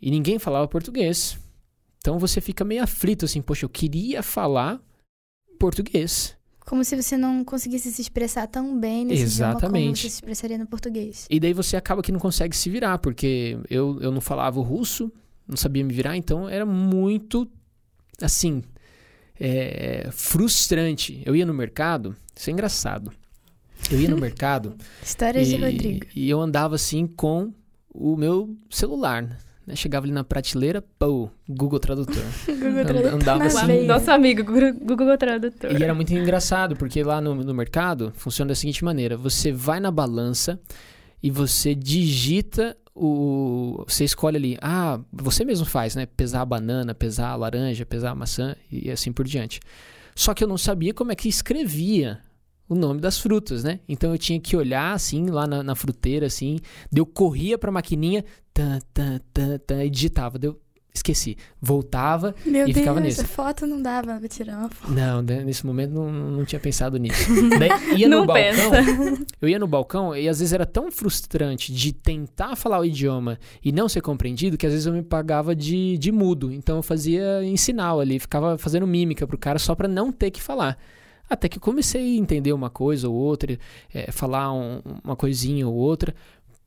E 0.00 0.10
ninguém 0.10 0.38
falava 0.38 0.66
português. 0.68 1.38
Então 1.98 2.18
você 2.18 2.40
fica 2.40 2.64
meio 2.64 2.82
aflito 2.82 3.24
assim, 3.24 3.40
poxa, 3.40 3.64
eu 3.64 3.68
queria 3.68 4.22
falar 4.22 4.80
português. 5.58 6.36
Como 6.66 6.82
se 6.84 7.00
você 7.00 7.16
não 7.16 7.44
conseguisse 7.44 7.92
se 7.92 8.00
expressar 8.00 8.46
tão 8.46 8.78
bem 8.78 9.04
nesse 9.04 9.24
idioma 9.24 9.54
como 9.54 9.58
Exatamente. 9.66 10.00
você 10.02 10.08
se 10.08 10.14
expressaria 10.14 10.58
no 10.58 10.66
português. 10.66 11.26
E 11.28 11.38
daí 11.38 11.52
você 11.52 11.76
acaba 11.76 12.02
que 12.02 12.10
não 12.10 12.18
consegue 12.18 12.56
se 12.56 12.70
virar, 12.70 12.98
porque 12.98 13.58
eu, 13.68 13.98
eu 14.00 14.10
não 14.10 14.20
falava 14.20 14.58
o 14.58 14.62
russo, 14.62 15.12
não 15.46 15.56
sabia 15.56 15.84
me 15.84 15.92
virar, 15.92 16.16
então 16.16 16.48
era 16.48 16.64
muito, 16.64 17.46
assim, 18.20 18.62
é, 19.38 20.08
frustrante. 20.10 21.22
Eu 21.24 21.36
ia 21.36 21.44
no 21.44 21.52
mercado, 21.52 22.16
isso 22.34 22.48
é 22.48 22.52
engraçado. 22.52 23.12
Eu 23.90 24.00
ia 24.00 24.08
no 24.08 24.16
mercado 24.16 24.74
Histórias 25.02 25.46
de 25.46 25.56
e, 25.56 25.58
Rodrigo. 25.58 26.06
e 26.16 26.30
eu 26.30 26.40
andava 26.40 26.74
assim 26.76 27.06
com 27.06 27.52
o 27.94 28.16
meu 28.16 28.56
celular, 28.68 29.22
né? 29.66 29.76
Chegava 29.76 30.04
ali 30.04 30.12
na 30.12 30.24
prateleira, 30.24 30.82
pô, 30.98 31.30
Google 31.48 31.78
Tradutor. 31.78 32.22
Google 32.46 32.84
Tradutor 32.84 33.14
andava 33.14 33.44
assim. 33.44 33.86
Nosso 33.86 34.10
amigo, 34.10 34.42
Google 34.44 35.16
Tradutor. 35.16 35.72
E 35.72 35.82
era 35.82 35.94
muito 35.94 36.12
engraçado, 36.12 36.76
porque 36.76 37.02
lá 37.02 37.20
no, 37.20 37.34
no 37.34 37.54
mercado 37.54 38.12
funciona 38.16 38.50
da 38.50 38.54
seguinte 38.54 38.84
maneira: 38.84 39.16
você 39.16 39.52
vai 39.52 39.80
na 39.80 39.90
balança 39.90 40.60
e 41.22 41.30
você 41.30 41.74
digita 41.74 42.76
o. 42.94 43.84
Você 43.88 44.04
escolhe 44.04 44.36
ali, 44.36 44.58
ah, 44.60 45.00
você 45.10 45.44
mesmo 45.44 45.64
faz, 45.64 45.94
né? 45.94 46.04
Pesar 46.04 46.42
a 46.42 46.46
banana, 46.46 46.94
pesar 46.94 47.28
a 47.28 47.36
laranja, 47.36 47.86
pesar 47.86 48.10
a 48.10 48.14
maçã 48.14 48.54
e 48.70 48.90
assim 48.90 49.12
por 49.12 49.24
diante. 49.24 49.60
Só 50.14 50.34
que 50.34 50.44
eu 50.44 50.48
não 50.48 50.58
sabia 50.58 50.92
como 50.92 51.10
é 51.10 51.14
que 51.14 51.28
escrevia 51.28 52.20
o 52.68 52.74
nome 52.74 53.00
das 53.00 53.18
frutas, 53.18 53.62
né? 53.62 53.80
Então 53.88 54.12
eu 54.12 54.18
tinha 54.18 54.40
que 54.40 54.56
olhar 54.56 54.92
assim, 54.92 55.26
lá 55.26 55.46
na, 55.46 55.62
na 55.62 55.74
fruteira, 55.74 56.26
assim, 56.26 56.58
eu 56.94 57.06
corria 57.06 57.58
pra 57.58 57.70
maquininha, 57.70 58.24
tan, 58.52 58.78
tan, 58.92 59.20
tan, 59.32 59.58
tan, 59.58 59.84
e 59.84 59.90
digitava, 59.90 60.38
daí 60.38 60.48
eu 60.48 60.60
esqueci. 60.94 61.36
Voltava 61.60 62.34
Meu 62.46 62.62
e 62.62 62.72
Deus, 62.72 62.78
ficava 62.78 63.00
nisso. 63.00 63.20
essa 63.20 63.28
foto 63.28 63.66
não 63.66 63.82
dava 63.82 64.16
pra 64.18 64.28
tirar 64.28 64.58
uma 64.58 64.68
foto. 64.68 64.92
não, 64.92 65.20
né, 65.20 65.42
nesse 65.42 65.66
momento 65.66 65.92
não, 65.92 66.10
não 66.10 66.44
tinha 66.44 66.60
pensado 66.60 66.96
nisso. 66.98 67.28
Daí, 67.58 67.98
ia 67.98 68.08
no 68.08 68.24
balcão, 68.24 68.70
pensa. 68.70 69.26
eu 69.42 69.48
ia 69.48 69.58
no 69.58 69.66
balcão 69.66 70.16
e 70.16 70.28
às 70.28 70.38
vezes 70.38 70.52
era 70.52 70.64
tão 70.64 70.90
frustrante 70.92 71.72
de 71.72 71.92
tentar 71.92 72.54
falar 72.54 72.78
o 72.78 72.84
idioma 72.84 73.38
e 73.62 73.72
não 73.72 73.88
ser 73.88 74.00
compreendido 74.00 74.56
que 74.56 74.66
às 74.66 74.72
vezes 74.72 74.86
eu 74.86 74.92
me 74.92 75.02
pagava 75.02 75.54
de, 75.54 75.98
de 75.98 76.12
mudo. 76.12 76.52
Então 76.52 76.76
eu 76.76 76.82
fazia 76.82 77.42
em 77.42 77.56
sinal 77.56 77.98
ali, 77.98 78.20
ficava 78.20 78.56
fazendo 78.56 78.86
mímica 78.86 79.26
pro 79.26 79.36
cara 79.36 79.58
só 79.58 79.74
pra 79.74 79.88
não 79.88 80.12
ter 80.12 80.30
que 80.30 80.40
falar. 80.40 80.78
Até 81.34 81.48
que 81.48 81.58
comecei 81.60 82.00
a 82.00 82.18
entender 82.18 82.52
uma 82.52 82.70
coisa 82.70 83.08
ou 83.08 83.14
outra, 83.14 83.58
é, 83.92 84.10
falar 84.10 84.52
um- 84.52 84.80
uma 85.02 85.16
coisinha 85.16 85.66
ou 85.68 85.74
outra, 85.74 86.14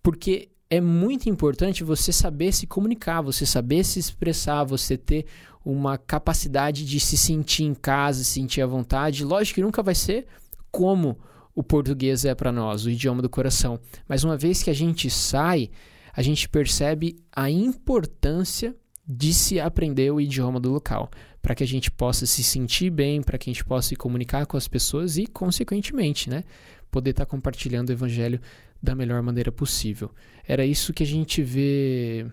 porque 0.03 0.49
é 0.69 0.81
muito 0.81 1.29
importante 1.29 1.83
você 1.83 2.11
saber 2.11 2.51
se 2.51 2.67
comunicar, 2.67 3.21
você 3.21 3.45
saber 3.45 3.83
se 3.83 3.99
expressar, 3.99 4.65
você 4.65 4.97
ter 4.97 5.25
uma 5.63 5.97
capacidade 5.97 6.85
de 6.85 6.99
se 6.99 7.17
sentir 7.17 7.63
em 7.63 7.73
casa, 7.73 8.23
se 8.23 8.31
sentir 8.31 8.61
à 8.61 8.67
vontade. 8.67 9.23
Lógico 9.23 9.55
que 9.55 9.61
nunca 9.61 9.81
vai 9.81 9.95
ser 9.95 10.25
como 10.71 11.17
o 11.55 11.63
português 11.63 12.25
é 12.25 12.35
para 12.35 12.51
nós, 12.51 12.85
o 12.85 12.89
idioma 12.89 13.21
do 13.21 13.29
coração. 13.29 13.79
Mas 14.07 14.23
uma 14.23 14.37
vez 14.37 14.61
que 14.61 14.69
a 14.69 14.73
gente 14.73 15.09
sai, 15.09 15.69
a 16.13 16.21
gente 16.21 16.47
percebe 16.47 17.17
a 17.35 17.49
importância 17.49 18.75
de 19.07 19.33
se 19.33 19.59
aprender 19.59 20.11
o 20.11 20.19
idioma 20.19 20.59
do 20.59 20.71
local, 20.71 21.09
para 21.41 21.55
que 21.55 21.63
a 21.63 21.67
gente 21.67 21.89
possa 21.89 22.25
se 22.25 22.43
sentir 22.43 22.89
bem, 22.89 23.21
para 23.21 23.37
que 23.37 23.49
a 23.49 23.53
gente 23.53 23.63
possa 23.63 23.89
se 23.89 23.95
comunicar 23.95 24.45
com 24.45 24.57
as 24.57 24.67
pessoas 24.67 25.17
e, 25.17 25.25
consequentemente, 25.25 26.29
né, 26.29 26.43
poder 26.91 27.11
estar 27.11 27.25
compartilhando 27.25 27.89
o 27.89 27.93
evangelho 27.93 28.41
da 28.83 28.93
melhor 28.93 29.21
maneira 29.21 29.51
possível. 29.51 30.11
Era 30.45 30.65
isso 30.65 30.93
que 30.93 31.03
a 31.03 31.05
gente 31.05 31.41
vê 31.41 32.25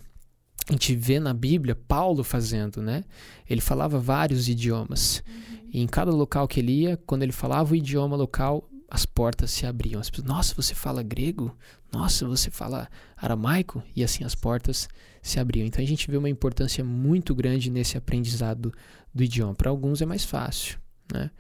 a 0.69 0.73
gente 0.73 0.95
vê 0.95 1.21
na 1.21 1.35
Bíblia 1.35 1.75
Paulo 1.75 2.25
fazendo, 2.25 2.81
né? 2.81 3.05
Ele 3.49 3.61
falava 3.61 3.99
vários 3.99 4.49
idiomas. 4.49 5.23
E 5.71 5.81
em 5.81 5.87
cada 5.87 6.11
local 6.11 6.49
que 6.49 6.59
ele 6.61 6.73
ia, 6.73 6.97
quando 7.07 7.23
ele 7.23 7.33
falava 7.33 7.75
o 7.75 7.77
idioma 7.77 8.17
local, 8.17 8.67
as 8.89 9.07
portas 9.07 9.51
se 9.51 9.67
abriam. 9.67 10.01
As 10.01 10.11
pessoas, 10.11 10.29
nossa, 10.29 10.55
você 10.55 10.75
fala 10.75 11.03
grego? 11.03 11.57
Nossa, 11.93 12.27
você 12.27 12.51
fala 12.51 12.89
aramaico? 13.17 13.83
E 13.95 14.03
assim 14.05 14.25
as 14.25 14.35
portas 14.35 14.89
se 15.23 15.39
abriam. 15.41 15.67
Então 15.67 15.83
a 15.83 15.87
gente 15.87 16.11
vê 16.11 16.17
uma 16.17 16.29
importância 16.29 16.85
muito 16.85 17.35
grande 17.35 17.71
nesse 17.71 17.97
aprendizado 17.97 18.73
do 19.13 19.23
idioma. 19.23 19.55
Para 19.55 19.71
alguns 19.71 20.03
é 20.03 20.07
mais 20.07 20.25
fácil, 20.25 20.79
né? 21.13 21.31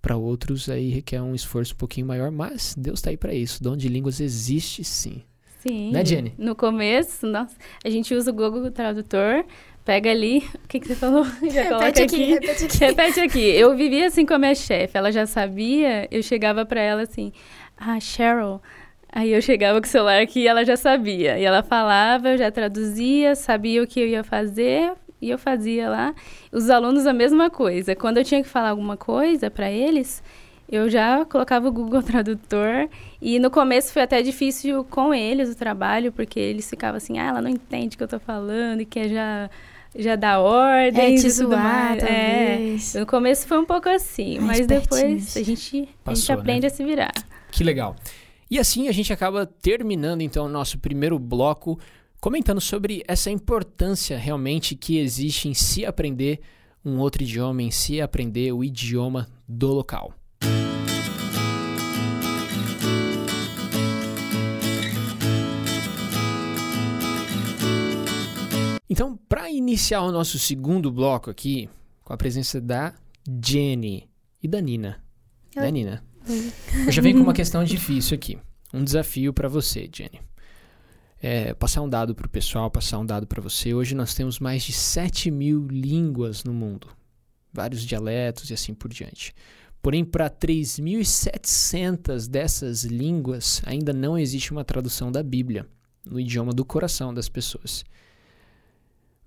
Para 0.00 0.16
outros 0.16 0.68
aí 0.68 0.90
requer 0.90 1.22
um 1.22 1.34
esforço 1.34 1.72
um 1.72 1.78
pouquinho 1.78 2.06
maior, 2.06 2.30
mas 2.30 2.74
Deus 2.76 2.98
está 2.98 3.10
aí 3.10 3.16
para 3.16 3.32
isso. 3.32 3.62
Dom 3.62 3.76
de 3.76 3.88
línguas 3.88 4.20
existe 4.20 4.84
sim. 4.84 5.22
Sim. 5.66 5.92
Né, 5.92 6.04
Jenny? 6.04 6.34
No 6.36 6.54
começo, 6.54 7.26
nossa, 7.26 7.56
a 7.82 7.88
gente 7.88 8.14
usa 8.14 8.30
o 8.30 8.34
Google 8.34 8.70
Tradutor, 8.70 9.46
pega 9.82 10.10
ali, 10.10 10.44
o 10.62 10.68
que, 10.68 10.78
que 10.78 10.86
você 10.86 10.94
falou? 10.94 11.24
Já 11.50 11.64
coloca 11.68 11.86
Repete 11.86 12.02
aqui, 12.02 12.24
repete 12.24 12.64
aqui. 12.64 12.78
Repete 12.78 13.20
aqui. 13.20 13.40
Eu 13.40 13.74
vivia 13.74 14.06
assim 14.06 14.26
com 14.26 14.34
a 14.34 14.38
minha 14.38 14.54
chefe, 14.54 14.98
ela 14.98 15.10
já 15.10 15.24
sabia, 15.24 16.06
eu 16.10 16.22
chegava 16.22 16.66
pra 16.66 16.82
ela 16.82 17.02
assim, 17.02 17.32
ah, 17.78 17.98
Cheryl. 17.98 18.60
Aí 19.10 19.32
eu 19.32 19.40
chegava 19.40 19.80
com 19.80 19.86
o 19.86 19.90
celular 19.90 20.20
aqui 20.20 20.40
e 20.40 20.48
ela 20.48 20.64
já 20.64 20.76
sabia. 20.76 21.38
E 21.38 21.44
ela 21.44 21.62
falava, 21.62 22.30
eu 22.30 22.36
já 22.36 22.50
traduzia, 22.50 23.34
sabia 23.34 23.82
o 23.82 23.86
que 23.86 24.00
eu 24.00 24.08
ia 24.08 24.24
fazer 24.24 24.92
e 25.22 25.30
eu 25.30 25.38
fazia 25.38 25.88
lá. 25.88 26.14
Os 26.52 26.68
alunos 26.68 27.06
a 27.06 27.12
mesma 27.12 27.48
coisa. 27.48 27.94
Quando 27.94 28.18
eu 28.18 28.24
tinha 28.24 28.42
que 28.42 28.48
falar 28.48 28.70
alguma 28.70 28.96
coisa 28.96 29.50
pra 29.50 29.70
eles, 29.70 30.22
eu 30.74 30.90
já 30.90 31.24
colocava 31.24 31.68
o 31.68 31.72
Google 31.72 32.02
Tradutor. 32.04 32.88
E 33.20 33.38
no 33.38 33.50
começo 33.50 33.92
foi 33.92 34.02
até 34.02 34.22
difícil 34.22 34.84
com 34.84 35.14
eles 35.14 35.50
o 35.50 35.54
trabalho, 35.54 36.12
porque 36.12 36.38
eles 36.38 36.68
ficavam 36.68 36.96
assim, 36.96 37.18
ah, 37.18 37.26
ela 37.26 37.42
não 37.42 37.50
entende 37.50 37.94
o 37.94 37.98
que 37.98 38.04
eu 38.04 38.08
tô 38.08 38.18
falando 38.18 38.80
e 38.80 38.84
quer 38.86 39.08
já, 39.08 39.50
já 39.96 40.16
dar 40.16 40.34
É, 40.34 40.38
ordens 40.38 41.22
te 41.22 41.30
zoar. 41.30 41.96
É. 41.98 42.56
talvez. 42.56 42.94
No 42.94 43.06
começo 43.06 43.46
foi 43.46 43.58
um 43.58 43.64
pouco 43.64 43.88
assim, 43.88 44.38
Mais 44.38 44.58
mas 44.58 44.66
depois 44.66 45.02
a 45.02 45.08
gente, 45.08 45.38
a 45.38 45.42
gente 45.44 45.88
Passou, 46.04 46.34
né? 46.34 46.40
aprende 46.40 46.66
a 46.66 46.70
se 46.70 46.84
virar. 46.84 47.12
Que 47.50 47.64
legal. 47.64 47.96
E 48.50 48.58
assim 48.58 48.88
a 48.88 48.92
gente 48.92 49.12
acaba 49.12 49.46
terminando 49.46 50.20
então 50.20 50.46
o 50.46 50.48
nosso 50.48 50.78
primeiro 50.78 51.18
bloco 51.18 51.78
comentando 52.20 52.60
sobre 52.60 53.02
essa 53.06 53.30
importância 53.30 54.16
realmente 54.16 54.74
que 54.74 54.98
existe 54.98 55.48
em 55.48 55.54
se 55.54 55.84
aprender 55.84 56.40
um 56.84 56.98
outro 56.98 57.22
idioma, 57.22 57.62
em 57.62 57.70
se 57.70 58.00
aprender 58.00 58.52
o 58.52 58.62
idioma 58.62 59.26
do 59.48 59.72
local. 59.72 60.12
Então, 68.94 69.18
para 69.28 69.50
iniciar 69.50 70.02
o 70.02 70.12
nosso 70.12 70.38
segundo 70.38 70.88
bloco 70.92 71.28
aqui, 71.28 71.68
com 72.04 72.12
a 72.12 72.16
presença 72.16 72.60
da 72.60 72.94
Jenny 73.44 74.08
e 74.40 74.46
da 74.46 74.60
Nina. 74.60 75.02
Oi. 75.56 75.62
Da 75.62 75.68
Nina. 75.68 76.04
Eu 76.86 76.92
já 76.92 77.02
venho 77.02 77.16
com 77.16 77.24
uma 77.24 77.32
questão 77.34 77.64
difícil 77.64 78.14
aqui. 78.14 78.38
Um 78.72 78.84
desafio 78.84 79.32
para 79.32 79.48
você, 79.48 79.90
Jenny. 79.92 80.20
É, 81.20 81.52
passar 81.54 81.82
um 81.82 81.88
dado 81.88 82.14
para 82.14 82.28
o 82.28 82.30
pessoal, 82.30 82.70
passar 82.70 83.00
um 83.00 83.04
dado 83.04 83.26
para 83.26 83.42
você. 83.42 83.74
Hoje 83.74 83.96
nós 83.96 84.14
temos 84.14 84.38
mais 84.38 84.62
de 84.62 84.72
7 84.72 85.28
mil 85.28 85.66
línguas 85.66 86.44
no 86.44 86.54
mundo, 86.54 86.86
vários 87.52 87.82
dialetos 87.82 88.48
e 88.48 88.54
assim 88.54 88.74
por 88.74 88.92
diante. 88.92 89.34
Porém, 89.82 90.04
para 90.04 90.30
3.700 90.30 92.28
dessas 92.28 92.84
línguas, 92.84 93.60
ainda 93.66 93.92
não 93.92 94.16
existe 94.16 94.52
uma 94.52 94.64
tradução 94.64 95.10
da 95.10 95.20
Bíblia 95.20 95.66
no 96.08 96.20
idioma 96.20 96.52
do 96.52 96.64
coração 96.64 97.12
das 97.12 97.28
pessoas. 97.28 97.84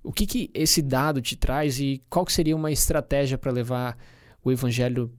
O 0.07 0.13
que, 0.13 0.25
que 0.25 0.49
esse 0.53 0.81
dado 0.81 1.21
te 1.21 1.35
traz 1.35 1.81
e 1.81 2.01
qual 2.09 2.25
seria 2.29 2.55
uma 2.55 2.71
estratégia 2.71 3.37
para 3.37 3.51
levar 3.51 3.97
o 4.41 4.49
evangelho 4.49 5.11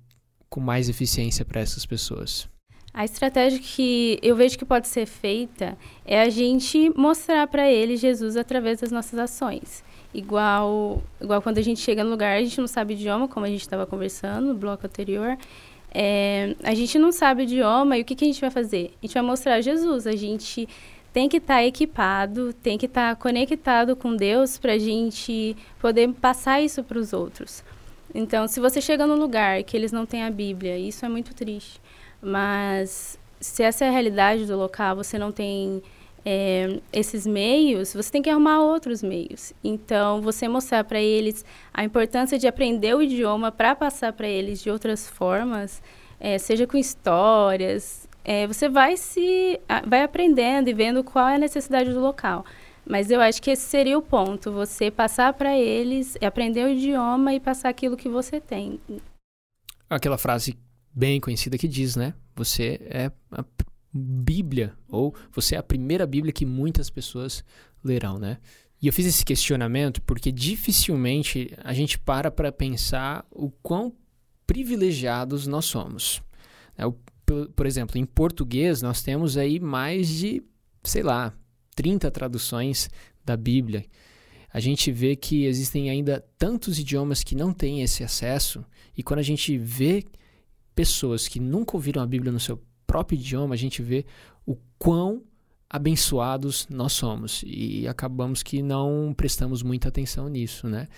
com 0.48 0.60
mais 0.60 0.88
eficiência 0.88 1.44
para 1.44 1.60
essas 1.60 1.84
pessoas? 1.84 2.48
A 2.94 3.04
estratégia 3.04 3.58
que 3.58 4.18
eu 4.22 4.34
vejo 4.34 4.56
que 4.56 4.64
pode 4.64 4.88
ser 4.88 5.04
feita 5.04 5.76
é 6.06 6.22
a 6.22 6.30
gente 6.30 6.90
mostrar 6.96 7.46
para 7.48 7.70
eles 7.70 8.00
Jesus 8.00 8.34
através 8.34 8.80
das 8.80 8.90
nossas 8.90 9.18
ações. 9.18 9.84
Igual, 10.14 11.02
igual 11.20 11.42
quando 11.42 11.58
a 11.58 11.62
gente 11.62 11.80
chega 11.80 12.02
no 12.02 12.08
lugar, 12.08 12.38
a 12.38 12.42
gente 12.42 12.58
não 12.58 12.66
sabe 12.66 12.94
idioma, 12.94 13.28
como 13.28 13.44
a 13.44 13.50
gente 13.50 13.60
estava 13.60 13.84
conversando 13.84 14.46
no 14.46 14.54
bloco 14.54 14.86
anterior. 14.86 15.36
É, 15.92 16.56
a 16.62 16.74
gente 16.74 16.98
não 16.98 17.12
sabe 17.12 17.42
idioma 17.42 17.98
e 17.98 18.00
o 18.00 18.04
que, 18.06 18.14
que 18.14 18.24
a 18.24 18.26
gente 18.26 18.40
vai 18.40 18.50
fazer? 18.50 18.94
A 19.02 19.06
gente 19.06 19.12
vai 19.12 19.22
mostrar 19.22 19.60
Jesus. 19.60 20.06
A 20.06 20.16
gente 20.16 20.66
tem 21.12 21.28
que 21.28 21.38
estar 21.38 21.56
tá 21.56 21.64
equipado, 21.64 22.52
tem 22.52 22.76
que 22.78 22.86
estar 22.86 23.14
tá 23.14 23.20
conectado 23.20 23.96
com 23.96 24.14
Deus 24.14 24.58
para 24.58 24.72
a 24.72 24.78
gente 24.78 25.56
poder 25.80 26.08
passar 26.14 26.60
isso 26.60 26.82
para 26.84 26.98
os 26.98 27.12
outros. 27.12 27.64
Então, 28.14 28.48
se 28.48 28.60
você 28.60 28.80
chega 28.80 29.06
num 29.06 29.16
lugar 29.16 29.62
que 29.62 29.76
eles 29.76 29.92
não 29.92 30.06
têm 30.06 30.24
a 30.24 30.30
Bíblia, 30.30 30.78
isso 30.78 31.04
é 31.04 31.08
muito 31.08 31.34
triste. 31.34 31.80
Mas 32.20 33.18
se 33.40 33.62
essa 33.62 33.84
é 33.84 33.88
a 33.88 33.92
realidade 33.92 34.46
do 34.46 34.56
local, 34.56 34.96
você 34.96 35.18
não 35.18 35.30
tem 35.30 35.82
é, 36.24 36.80
esses 36.92 37.26
meios, 37.26 37.94
você 37.94 38.10
tem 38.10 38.22
que 38.22 38.30
arrumar 38.30 38.60
outros 38.60 39.02
meios. 39.02 39.52
Então, 39.62 40.20
você 40.20 40.48
mostrar 40.48 40.84
para 40.84 41.00
eles 41.00 41.44
a 41.72 41.84
importância 41.84 42.38
de 42.38 42.46
aprender 42.46 42.94
o 42.94 43.02
idioma 43.02 43.52
para 43.52 43.74
passar 43.74 44.12
para 44.12 44.28
eles 44.28 44.62
de 44.62 44.70
outras 44.70 45.08
formas, 45.08 45.82
é, 46.18 46.38
seja 46.38 46.66
com 46.66 46.76
histórias, 46.76 48.07
é, 48.28 48.46
você 48.46 48.68
vai 48.68 48.94
se 48.98 49.58
vai 49.86 50.02
aprendendo 50.02 50.68
e 50.68 50.74
vendo 50.74 51.02
qual 51.02 51.26
é 51.26 51.36
a 51.36 51.38
necessidade 51.38 51.94
do 51.94 51.98
local. 51.98 52.44
Mas 52.84 53.10
eu 53.10 53.22
acho 53.22 53.40
que 53.40 53.50
esse 53.50 53.62
seria 53.62 53.96
o 53.96 54.02
ponto, 54.02 54.52
você 54.52 54.90
passar 54.90 55.32
para 55.32 55.56
eles, 55.56 56.14
aprender 56.20 56.66
o 56.66 56.68
idioma 56.68 57.32
e 57.32 57.40
passar 57.40 57.70
aquilo 57.70 57.96
que 57.96 58.06
você 58.06 58.38
tem. 58.38 58.78
Aquela 59.88 60.18
frase 60.18 60.58
bem 60.94 61.18
conhecida 61.18 61.56
que 61.56 61.66
diz, 61.66 61.96
né? 61.96 62.12
Você 62.36 62.78
é 62.90 63.10
a 63.32 63.42
Bíblia, 63.90 64.74
ou 64.90 65.14
você 65.32 65.54
é 65.54 65.58
a 65.58 65.62
primeira 65.62 66.06
Bíblia 66.06 66.30
que 66.30 66.44
muitas 66.44 66.90
pessoas 66.90 67.42
lerão, 67.82 68.18
né? 68.18 68.36
E 68.82 68.88
eu 68.88 68.92
fiz 68.92 69.06
esse 69.06 69.24
questionamento 69.24 70.02
porque 70.02 70.30
dificilmente 70.30 71.54
a 71.64 71.72
gente 71.72 71.98
para 71.98 72.30
para 72.30 72.52
pensar 72.52 73.24
o 73.30 73.50
quão 73.62 73.90
privilegiados 74.46 75.46
nós 75.46 75.64
somos. 75.64 76.22
É, 76.76 76.84
por, 77.28 77.50
por 77.50 77.66
exemplo, 77.66 77.98
em 77.98 78.06
português 78.06 78.80
nós 78.80 79.02
temos 79.02 79.36
aí 79.36 79.60
mais 79.60 80.08
de, 80.08 80.42
sei 80.82 81.02
lá, 81.02 81.34
30 81.76 82.10
traduções 82.10 82.88
da 83.22 83.36
Bíblia. 83.36 83.84
A 84.50 84.60
gente 84.60 84.90
vê 84.90 85.14
que 85.14 85.44
existem 85.44 85.90
ainda 85.90 86.24
tantos 86.38 86.78
idiomas 86.78 87.22
que 87.22 87.34
não 87.34 87.52
têm 87.52 87.82
esse 87.82 88.02
acesso, 88.02 88.64
e 88.96 89.02
quando 89.02 89.20
a 89.20 89.22
gente 89.22 89.58
vê 89.58 90.02
pessoas 90.74 91.28
que 91.28 91.38
nunca 91.38 91.76
ouviram 91.76 92.02
a 92.02 92.06
Bíblia 92.06 92.32
no 92.32 92.40
seu 92.40 92.58
próprio 92.86 93.18
idioma, 93.18 93.54
a 93.54 93.58
gente 93.58 93.82
vê 93.82 94.06
o 94.46 94.56
quão 94.78 95.22
abençoados 95.68 96.66
nós 96.70 96.94
somos 96.94 97.44
e 97.46 97.86
acabamos 97.86 98.42
que 98.42 98.62
não 98.62 99.12
prestamos 99.14 99.62
muita 99.62 99.88
atenção 99.88 100.30
nisso, 100.30 100.66
né? 100.66 100.88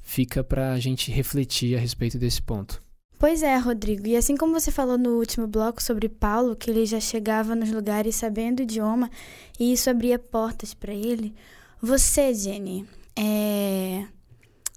Fica 0.00 0.42
para 0.42 0.72
a 0.72 0.80
gente 0.80 1.12
refletir 1.12 1.76
a 1.76 1.78
respeito 1.78 2.18
desse 2.18 2.42
ponto. 2.42 2.82
Pois 3.22 3.40
é, 3.44 3.56
Rodrigo. 3.56 4.08
E 4.08 4.16
assim 4.16 4.36
como 4.36 4.58
você 4.58 4.72
falou 4.72 4.98
no 4.98 5.10
último 5.10 5.46
bloco 5.46 5.80
sobre 5.80 6.08
Paulo, 6.08 6.56
que 6.56 6.68
ele 6.68 6.84
já 6.84 6.98
chegava 6.98 7.54
nos 7.54 7.70
lugares 7.70 8.16
sabendo 8.16 8.58
o 8.58 8.62
idioma 8.64 9.08
e 9.60 9.72
isso 9.72 9.88
abria 9.88 10.18
portas 10.18 10.74
para 10.74 10.92
ele, 10.92 11.32
você, 11.80 12.34
Jenny, 12.34 12.84
é... 13.14 14.04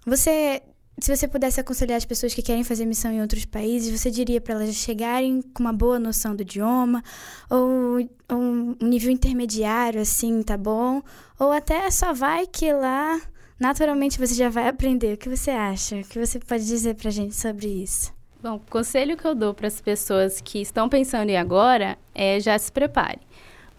você, 0.06 0.62
se 1.00 1.16
você 1.16 1.26
pudesse 1.26 1.58
aconselhar 1.58 1.96
as 1.96 2.04
pessoas 2.04 2.34
que 2.34 2.40
querem 2.40 2.62
fazer 2.62 2.86
missão 2.86 3.10
em 3.10 3.20
outros 3.20 3.44
países, 3.44 3.90
você 3.90 4.12
diria 4.12 4.40
para 4.40 4.54
elas 4.54 4.72
chegarem 4.76 5.42
com 5.42 5.64
uma 5.64 5.72
boa 5.72 5.98
noção 5.98 6.36
do 6.36 6.42
idioma 6.42 7.02
ou, 7.50 7.98
ou 8.30 8.38
um 8.38 8.76
nível 8.80 9.10
intermediário, 9.10 10.00
assim, 10.00 10.40
tá 10.44 10.56
bom? 10.56 11.02
Ou 11.36 11.50
até 11.50 11.90
só 11.90 12.12
vai 12.12 12.46
que 12.46 12.72
lá 12.72 13.20
naturalmente 13.58 14.20
você 14.20 14.34
já 14.34 14.48
vai 14.48 14.68
aprender. 14.68 15.14
O 15.14 15.18
que 15.18 15.28
você 15.28 15.50
acha? 15.50 15.96
O 15.96 16.04
que 16.04 16.24
você 16.24 16.38
pode 16.38 16.64
dizer 16.64 16.94
pra 16.94 17.10
gente 17.10 17.34
sobre 17.34 17.66
isso? 17.66 18.14
Bom, 18.46 18.54
o 18.54 18.70
conselho 18.70 19.16
que 19.16 19.24
eu 19.24 19.34
dou 19.34 19.52
para 19.52 19.66
as 19.66 19.80
pessoas 19.80 20.40
que 20.40 20.60
estão 20.60 20.88
pensando 20.88 21.30
em 21.30 21.36
agora 21.36 21.98
é 22.14 22.38
já 22.38 22.56
se 22.56 22.70
prepare. 22.70 23.18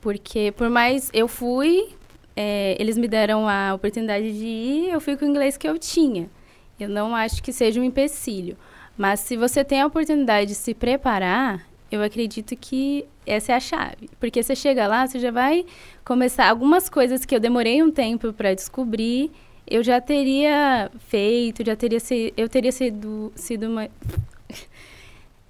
Porque 0.02 0.52
por 0.58 0.70
mais 0.70 1.10
eu 1.14 1.26
fui, 1.30 1.88
é, 2.36 2.76
eles 2.78 2.98
me 2.98 3.08
deram 3.08 3.48
a 3.48 3.74
oportunidade 3.74 4.30
de 4.38 4.46
ir, 4.46 4.90
eu 4.90 5.00
fui 5.00 5.16
com 5.16 5.24
o 5.24 5.28
inglês 5.30 5.56
que 5.56 5.70
eu 5.70 5.80
tinha. 5.80 6.30
Eu 6.78 6.90
não 6.90 7.16
acho 7.16 7.42
que 7.42 7.54
seja 7.54 7.80
um 7.80 7.84
empecilho. 7.84 8.58
Mas 8.98 9.22
se 9.22 9.38
você 9.38 9.64
tem 9.64 9.80
a 9.80 9.88
oportunidade 9.88 10.50
de 10.50 10.56
se 10.56 10.74
preparar, 10.74 11.66
eu 11.90 12.04
acredito 12.04 12.54
que 12.58 13.06
essa 13.26 13.54
é 13.54 13.56
a 13.56 13.62
chave. 13.62 14.10
Porque 14.20 14.44
você 14.44 14.54
chega 14.54 14.86
lá, 14.86 15.08
você 15.08 15.18
já 15.18 15.32
vai 15.32 15.66
começar 16.04 16.50
algumas 16.50 16.90
coisas 16.90 17.24
que 17.24 17.34
eu 17.34 17.40
demorei 17.40 17.82
um 17.82 17.90
tempo 17.90 18.34
para 18.34 18.54
descobrir, 18.54 19.32
eu 19.66 19.82
já 19.82 20.02
teria 20.02 20.92
feito, 21.08 21.66
já 21.66 21.76
teria 21.78 22.02
se, 22.02 22.34
eu 22.36 22.50
teria 22.50 22.74
sido, 22.74 23.32
sido 23.34 23.68
uma, 23.68 23.90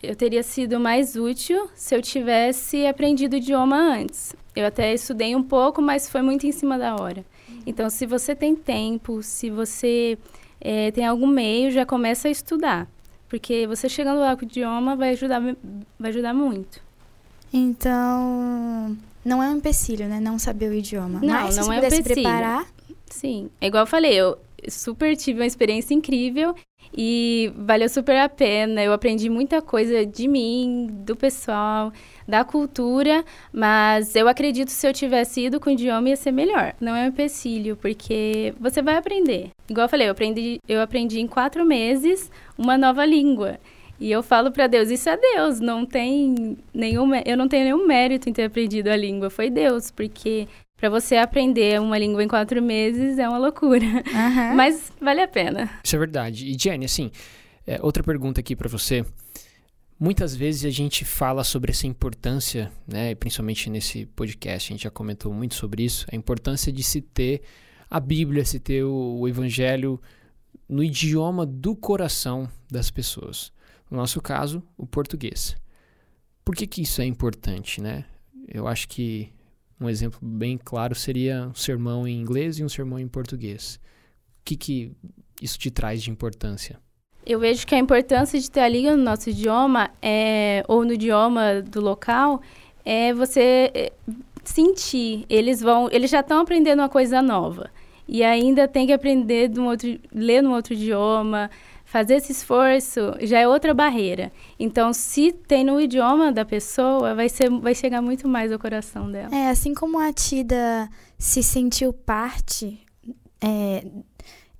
eu 0.01 0.15
teria 0.15 0.43
sido 0.43 0.79
mais 0.79 1.15
útil 1.15 1.69
se 1.75 1.95
eu 1.95 2.01
tivesse 2.01 2.85
aprendido 2.85 3.33
o 3.33 3.37
idioma 3.37 3.77
antes. 3.77 4.35
Eu 4.55 4.65
até 4.65 4.93
estudei 4.93 5.35
um 5.35 5.43
pouco, 5.43 5.81
mas 5.81 6.09
foi 6.09 6.21
muito 6.21 6.45
em 6.45 6.51
cima 6.51 6.77
da 6.77 6.95
hora. 6.95 7.25
Então, 7.65 7.89
se 7.89 8.05
você 8.05 8.35
tem 8.35 8.55
tempo, 8.55 9.21
se 9.21 9.49
você 9.49 10.17
é, 10.59 10.91
tem 10.91 11.05
algum 11.05 11.27
meio, 11.27 11.71
já 11.71 11.85
começa 11.85 12.27
a 12.27 12.31
estudar. 12.31 12.87
Porque 13.29 13.67
você 13.67 13.89
chegando 13.89 14.19
lá 14.19 14.35
com 14.35 14.43
o 14.43 14.47
idioma 14.47 14.95
vai 14.95 15.09
ajudar, 15.09 15.41
vai 15.99 16.09
ajudar 16.09 16.33
muito. 16.33 16.81
Então, 17.51 18.97
não 19.23 19.43
é 19.43 19.49
um 19.49 19.57
empecilho, 19.57 20.07
né? 20.07 20.19
Não 20.19 20.39
saber 20.39 20.69
o 20.69 20.73
idioma. 20.73 21.19
Não, 21.21 21.27
Mas, 21.27 21.57
não 21.57 21.63
se 21.63 21.69
é 21.69 21.73
um 21.73 21.77
empecilho. 21.77 22.03
preparar, 22.03 22.65
Sim, 23.09 23.49
é 23.61 23.67
igual 23.67 23.83
eu 23.83 23.87
falei, 23.87 24.13
eu 24.13 24.37
super 24.67 25.15
tive 25.15 25.39
uma 25.39 25.45
experiência 25.45 25.93
incrível 25.93 26.55
e 26.95 27.51
valeu 27.55 27.89
super 27.89 28.17
a 28.17 28.29
pena. 28.29 28.83
Eu 28.83 28.93
aprendi 28.93 29.29
muita 29.29 29.61
coisa 29.61 30.05
de 30.05 30.27
mim, 30.27 30.87
do 31.05 31.15
pessoal, 31.15 31.91
da 32.27 32.43
cultura, 32.43 33.23
mas 33.51 34.15
eu 34.15 34.27
acredito 34.27 34.67
que 34.67 34.73
se 34.73 34.87
eu 34.87 34.93
tivesse 34.93 35.45
ido 35.45 35.59
com 35.59 35.69
o 35.69 35.73
idioma 35.73 36.09
ia 36.09 36.15
ser 36.15 36.31
melhor. 36.31 36.73
Não 36.79 36.95
é 36.95 37.03
um 37.03 37.07
empecilho, 37.07 37.75
porque 37.77 38.53
você 38.59 38.81
vai 38.81 38.97
aprender. 38.97 39.49
Igual 39.69 39.85
eu 39.85 39.89
falei, 39.89 40.07
eu 40.07 40.11
aprendi, 40.11 40.59
eu 40.67 40.81
aprendi 40.81 41.19
em 41.19 41.27
quatro 41.27 41.65
meses 41.65 42.31
uma 42.57 42.77
nova 42.77 43.05
língua. 43.05 43.59
E 43.99 44.11
eu 44.11 44.21
falo 44.21 44.51
para 44.51 44.67
Deus, 44.67 44.91
isso 44.91 45.09
é 45.09 45.17
Deus, 45.17 45.59
não 45.59 45.83
tem 45.83 46.55
nenhum, 46.71 47.15
eu 47.25 47.35
não 47.35 47.47
tenho 47.47 47.63
nenhum 47.63 47.87
mérito 47.87 48.29
em 48.29 48.33
ter 48.33 48.43
aprendido 48.43 48.89
a 48.89 48.95
língua, 48.95 49.29
foi 49.31 49.49
Deus, 49.49 49.89
porque 49.89 50.47
para 50.77 50.89
você 50.89 51.17
aprender 51.17 51.81
uma 51.81 51.97
língua 51.97 52.23
em 52.23 52.27
quatro 52.27 52.61
meses 52.61 53.17
é 53.17 53.27
uma 53.27 53.39
loucura. 53.39 53.85
Aham. 54.13 54.53
Mas 54.55 54.91
vale 55.01 55.21
a 55.21 55.27
pena. 55.27 55.69
Isso 55.83 55.95
é 55.95 55.99
verdade. 55.99 56.47
E 56.47 56.55
Jenny, 56.57 56.85
assim, 56.85 57.11
é, 57.65 57.79
outra 57.81 58.03
pergunta 58.03 58.39
aqui 58.39 58.55
para 58.55 58.69
você. 58.69 59.03
Muitas 59.99 60.35
vezes 60.35 60.63
a 60.63 60.69
gente 60.69 61.03
fala 61.03 61.43
sobre 61.43 61.71
essa 61.71 61.87
importância, 61.87 62.71
né, 62.87 63.15
principalmente 63.15 63.67
nesse 63.67 64.05
podcast, 64.05 64.71
a 64.71 64.73
gente 64.75 64.83
já 64.83 64.91
comentou 64.91 65.33
muito 65.33 65.55
sobre 65.55 65.83
isso, 65.83 66.05
a 66.11 66.15
importância 66.15 66.71
de 66.71 66.83
se 66.83 67.01
ter 67.01 67.41
a 67.89 67.99
Bíblia, 67.99 68.45
se 68.45 68.59
ter 68.59 68.83
o, 68.83 69.17
o 69.19 69.27
Evangelho 69.27 69.99
no 70.69 70.83
idioma 70.83 71.47
do 71.47 71.75
coração 71.75 72.47
das 72.69 72.91
pessoas. 72.91 73.51
No 73.89 73.97
nosso 73.97 74.21
caso, 74.21 74.61
o 74.77 74.85
português. 74.85 75.57
Por 76.45 76.55
que, 76.55 76.67
que 76.67 76.83
isso 76.83 77.01
é 77.01 77.05
importante, 77.05 77.81
né? 77.81 78.05
Eu 78.47 78.67
acho 78.67 78.87
que 78.87 79.33
um 79.79 79.89
exemplo 79.89 80.19
bem 80.21 80.57
claro 80.57 80.95
seria 80.95 81.47
um 81.49 81.55
sermão 81.55 82.07
em 82.07 82.19
inglês 82.19 82.59
e 82.59 82.63
um 82.63 82.69
sermão 82.69 82.99
em 82.99 83.07
português. 83.07 83.79
O 84.41 84.45
que, 84.45 84.55
que 84.55 84.91
isso 85.41 85.57
te 85.57 85.69
traz 85.69 86.01
de 86.01 86.09
importância? 86.09 86.79
Eu 87.25 87.39
vejo 87.39 87.67
que 87.67 87.75
a 87.75 87.77
importância 87.77 88.39
de 88.39 88.49
ter 88.49 88.61
a 88.61 88.69
língua 88.69 88.95
no 88.95 89.03
nosso 89.03 89.29
idioma, 89.29 89.89
é, 90.01 90.63
ou 90.67 90.85
no 90.85 90.93
idioma 90.93 91.61
do 91.61 91.81
local, 91.81 92.41
é 92.85 93.13
você 93.13 93.69
é, 93.73 93.91
sentir. 94.45 95.25
Eles 95.29 95.59
vão, 95.61 95.89
eles 95.91 96.09
já 96.09 96.21
estão 96.21 96.39
aprendendo 96.39 96.79
uma 96.79 96.89
coisa 96.89 97.21
nova. 97.21 97.69
e 98.07 98.23
ainda 98.23 98.69
tem 98.69 98.87
que 98.87 98.93
aprender 98.93 99.49
de 99.49 99.59
um 99.59 99.67
outro, 99.67 99.99
ler 100.13 100.41
num 100.41 100.53
outro 100.53 100.73
idioma, 100.73 101.51
fazer 101.87 102.15
esse 102.15 102.33
esforço 102.33 102.99
já 103.21 103.39
é 103.39 103.47
outra 103.47 103.73
barreira. 103.73 104.29
Então, 104.59 104.91
se 104.91 105.31
tem 105.31 105.63
no 105.63 105.79
idioma 105.79 106.33
da 106.33 106.43
pessoa, 106.43 107.15
vai, 107.15 107.29
ser, 107.29 107.49
vai 107.49 107.73
chegar 107.73 108.01
muito 108.01 108.27
mais 108.27 108.51
ao 108.51 108.59
coração 108.59 109.09
dela. 109.09 109.33
É, 109.33 109.49
assim 109.49 109.73
como 109.73 109.97
a 109.97 110.11
Tida 110.11 110.89
se 111.17 111.41
sentiu 111.41 111.93
parte, 111.93 112.85
é, 113.41 113.85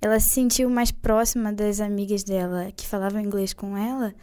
ela 0.00 0.18
se 0.18 0.30
sentiu 0.30 0.70
mais 0.70 0.90
próxima 0.90 1.52
das 1.52 1.80
amigas 1.80 2.24
dela 2.24 2.72
que 2.74 2.86
falavam 2.86 3.20
inglês 3.20 3.52
com 3.52 3.76
ela, 3.76 4.14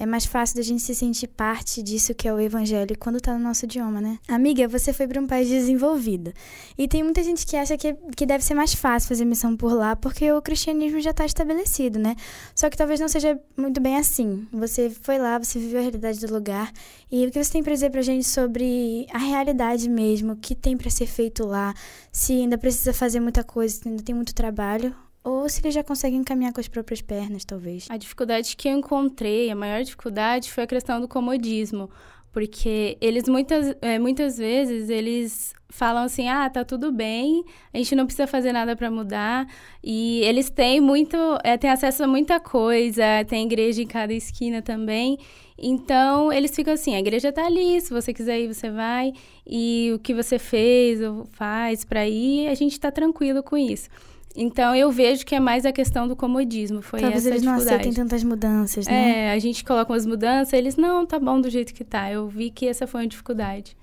é 0.00 0.06
mais 0.06 0.24
fácil 0.24 0.56
da 0.56 0.62
gente 0.62 0.80
se 0.80 0.94
sentir 0.94 1.28
parte 1.28 1.82
disso 1.82 2.14
que 2.14 2.26
é 2.26 2.32
o 2.32 2.40
evangelho 2.40 2.96
quando 2.98 3.20
tá 3.20 3.34
no 3.34 3.44
nosso 3.44 3.66
idioma, 3.66 4.00
né? 4.00 4.18
Amiga, 4.26 4.66
você 4.66 4.94
foi 4.94 5.06
para 5.06 5.20
um 5.20 5.26
país 5.26 5.46
desenvolvido. 5.46 6.32
E 6.78 6.88
tem 6.88 7.02
muita 7.02 7.22
gente 7.22 7.46
que 7.46 7.54
acha 7.54 7.76
que, 7.76 7.94
que 8.16 8.24
deve 8.24 8.42
ser 8.42 8.54
mais 8.54 8.72
fácil 8.72 9.10
fazer 9.10 9.26
missão 9.26 9.54
por 9.54 9.74
lá 9.74 9.94
porque 9.94 10.32
o 10.32 10.40
cristianismo 10.40 11.00
já 11.00 11.12
tá 11.12 11.26
estabelecido, 11.26 11.98
né? 11.98 12.16
Só 12.54 12.70
que 12.70 12.78
talvez 12.78 12.98
não 12.98 13.08
seja 13.08 13.38
muito 13.54 13.78
bem 13.78 13.98
assim. 13.98 14.48
Você 14.54 14.88
foi 14.88 15.18
lá, 15.18 15.36
você 15.36 15.58
viveu 15.58 15.80
a 15.80 15.82
realidade 15.82 16.18
do 16.18 16.32
lugar. 16.32 16.72
E 17.12 17.26
o 17.26 17.30
que 17.30 17.44
você 17.44 17.52
tem 17.52 17.62
pra 17.62 17.74
dizer 17.74 17.90
pra 17.90 18.00
gente 18.00 18.26
sobre 18.26 19.06
a 19.12 19.18
realidade 19.18 19.86
mesmo, 19.86 20.32
o 20.32 20.36
que 20.36 20.54
tem 20.54 20.78
para 20.78 20.88
ser 20.88 21.06
feito 21.06 21.44
lá, 21.44 21.74
se 22.10 22.32
ainda 22.32 22.56
precisa 22.56 22.94
fazer 22.94 23.20
muita 23.20 23.44
coisa, 23.44 23.74
se 23.74 23.86
ainda 23.86 24.02
tem 24.02 24.14
muito 24.14 24.34
trabalho, 24.34 24.96
ou 25.22 25.48
se 25.48 25.60
eles 25.60 25.74
já 25.74 25.84
conseguem 25.84 26.24
caminhar 26.24 26.52
com 26.52 26.60
as 26.60 26.68
próprias 26.68 27.02
pernas, 27.02 27.44
talvez. 27.44 27.86
A 27.90 27.96
dificuldade 27.96 28.56
que 28.56 28.68
eu 28.68 28.72
encontrei, 28.72 29.50
a 29.50 29.54
maior 29.54 29.82
dificuldade 29.82 30.50
foi 30.50 30.64
a 30.64 30.66
questão 30.66 31.00
do 31.00 31.08
comodismo. 31.08 31.90
Porque 32.32 32.96
eles 33.00 33.28
muitas, 33.28 33.74
é, 33.82 33.98
muitas 33.98 34.38
vezes 34.38 34.88
eles 34.88 35.52
falam 35.68 36.04
assim: 36.04 36.28
ah, 36.28 36.48
tá 36.48 36.64
tudo 36.64 36.92
bem, 36.92 37.44
a 37.74 37.78
gente 37.78 37.94
não 37.96 38.06
precisa 38.06 38.26
fazer 38.26 38.52
nada 38.52 38.76
para 38.76 38.88
mudar. 38.88 39.48
E 39.82 40.20
eles 40.20 40.48
têm 40.48 40.80
muito, 40.80 41.16
é, 41.42 41.58
têm 41.58 41.70
acesso 41.70 42.04
a 42.04 42.06
muita 42.06 42.38
coisa, 42.38 43.02
tem 43.26 43.44
igreja 43.44 43.82
em 43.82 43.86
cada 43.86 44.14
esquina 44.14 44.62
também. 44.62 45.18
Então 45.58 46.32
eles 46.32 46.54
ficam 46.54 46.72
assim: 46.74 46.94
a 46.94 47.00
igreja 47.00 47.32
tá 47.32 47.44
ali, 47.44 47.80
se 47.80 47.92
você 47.92 48.14
quiser 48.14 48.40
ir, 48.40 48.54
você 48.54 48.70
vai. 48.70 49.12
E 49.44 49.90
o 49.92 49.98
que 49.98 50.14
você 50.14 50.38
fez 50.38 51.02
ou 51.02 51.26
faz 51.32 51.84
para 51.84 52.08
ir, 52.08 52.46
a 52.46 52.54
gente 52.54 52.78
tá 52.78 52.92
tranquilo 52.92 53.42
com 53.42 53.56
isso. 53.56 53.88
Então 54.34 54.74
eu 54.74 54.90
vejo 54.90 55.26
que 55.26 55.34
é 55.34 55.40
mais 55.40 55.66
a 55.66 55.72
questão 55.72 56.06
do 56.06 56.14
comodismo. 56.14 56.80
Foi 56.82 57.00
Talvez 57.00 57.26
essa 57.26 57.34
eles 57.34 57.42
não 57.42 57.54
aceitem 57.54 57.92
tantas 57.92 58.22
mudanças, 58.22 58.86
né? 58.86 59.26
É, 59.26 59.32
a 59.32 59.38
gente 59.38 59.64
coloca 59.64 59.92
umas 59.92 60.06
mudanças, 60.06 60.52
eles, 60.52 60.76
não, 60.76 61.04
tá 61.04 61.18
bom 61.18 61.40
do 61.40 61.50
jeito 61.50 61.74
que 61.74 61.84
tá. 61.84 62.10
Eu 62.10 62.28
vi 62.28 62.50
que 62.50 62.66
essa 62.66 62.86
foi 62.86 63.02
uma 63.02 63.08
dificuldade. 63.08 63.76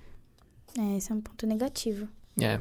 É, 0.78 0.98
esse 0.98 1.12
é 1.12 1.16
um 1.16 1.22
ponto 1.22 1.46
negativo. 1.46 2.08
É. 2.40 2.60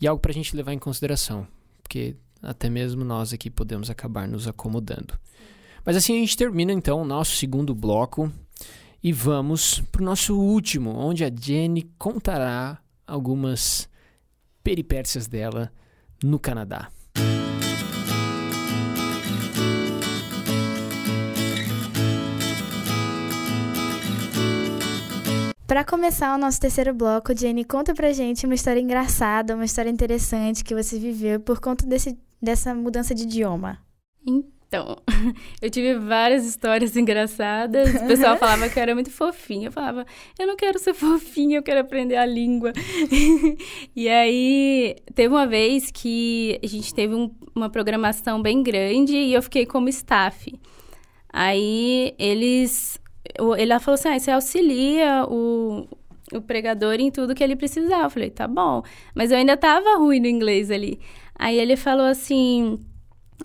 E 0.00 0.06
algo 0.06 0.20
pra 0.20 0.32
gente 0.32 0.56
levar 0.56 0.72
em 0.72 0.78
consideração. 0.78 1.46
Porque 1.82 2.16
até 2.42 2.68
mesmo 2.68 3.04
nós 3.04 3.32
aqui 3.32 3.48
podemos 3.48 3.90
acabar 3.90 4.26
nos 4.26 4.48
acomodando. 4.48 5.18
Mas 5.84 5.96
assim 5.96 6.16
a 6.16 6.20
gente 6.20 6.36
termina 6.36 6.72
então 6.72 7.00
o 7.00 7.04
nosso 7.04 7.36
segundo 7.36 7.74
bloco. 7.74 8.30
E 9.02 9.12
vamos 9.12 9.80
pro 9.90 10.04
nosso 10.04 10.38
último, 10.38 10.90
onde 10.90 11.24
a 11.24 11.30
Jenny 11.30 11.90
contará 11.98 12.78
algumas 13.06 13.88
peripécias 14.62 15.26
dela 15.26 15.72
no 16.22 16.38
Canadá. 16.38 16.90
Para 25.70 25.84
começar 25.84 26.34
o 26.34 26.38
nosso 26.38 26.60
terceiro 26.60 26.92
bloco, 26.92 27.32
Jenny, 27.32 27.64
conta 27.64 27.94
pra 27.94 28.12
gente 28.12 28.44
uma 28.44 28.56
história 28.56 28.80
engraçada, 28.80 29.54
uma 29.54 29.64
história 29.64 29.88
interessante 29.88 30.64
que 30.64 30.74
você 30.74 30.98
viveu 30.98 31.38
por 31.38 31.60
conta 31.60 31.86
desse, 31.86 32.18
dessa 32.42 32.74
mudança 32.74 33.14
de 33.14 33.22
idioma. 33.22 33.78
Então, 34.26 34.96
eu 35.62 35.70
tive 35.70 35.94
várias 35.94 36.44
histórias 36.44 36.96
engraçadas. 36.96 37.94
O 37.94 38.06
pessoal 38.08 38.36
falava 38.36 38.68
que 38.68 38.80
eu 38.80 38.82
era 38.82 38.94
muito 38.96 39.12
fofinha. 39.12 39.68
Eu 39.68 39.72
falava, 39.72 40.04
eu 40.36 40.44
não 40.44 40.56
quero 40.56 40.76
ser 40.76 40.92
fofinha, 40.92 41.58
eu 41.58 41.62
quero 41.62 41.78
aprender 41.78 42.16
a 42.16 42.26
língua. 42.26 42.72
e 43.94 44.08
aí, 44.08 44.96
teve 45.14 45.32
uma 45.32 45.46
vez 45.46 45.92
que 45.92 46.58
a 46.64 46.66
gente 46.66 46.92
teve 46.92 47.14
um, 47.14 47.32
uma 47.54 47.70
programação 47.70 48.42
bem 48.42 48.60
grande 48.60 49.14
e 49.14 49.32
eu 49.32 49.40
fiquei 49.40 49.64
como 49.64 49.88
staff. 49.88 50.52
Aí, 51.32 52.12
eles 52.18 53.00
ele 53.58 53.78
falou 53.78 53.94
assim: 53.94 54.08
ah, 54.08 54.18
você 54.18 54.30
auxilia 54.30 55.24
o, 55.28 55.86
o 56.32 56.40
pregador 56.40 56.94
em 56.94 57.10
tudo 57.10 57.34
que 57.34 57.42
ele 57.44 57.56
precisar. 57.56 58.04
Eu 58.04 58.10
falei: 58.10 58.30
tá 58.30 58.46
bom. 58.48 58.82
Mas 59.14 59.30
eu 59.30 59.38
ainda 59.38 59.56
tava 59.56 59.96
ruim 59.98 60.20
no 60.20 60.26
inglês 60.26 60.70
ali. 60.70 61.00
Aí 61.34 61.58
ele 61.58 61.76
falou 61.76 62.06
assim: 62.06 62.78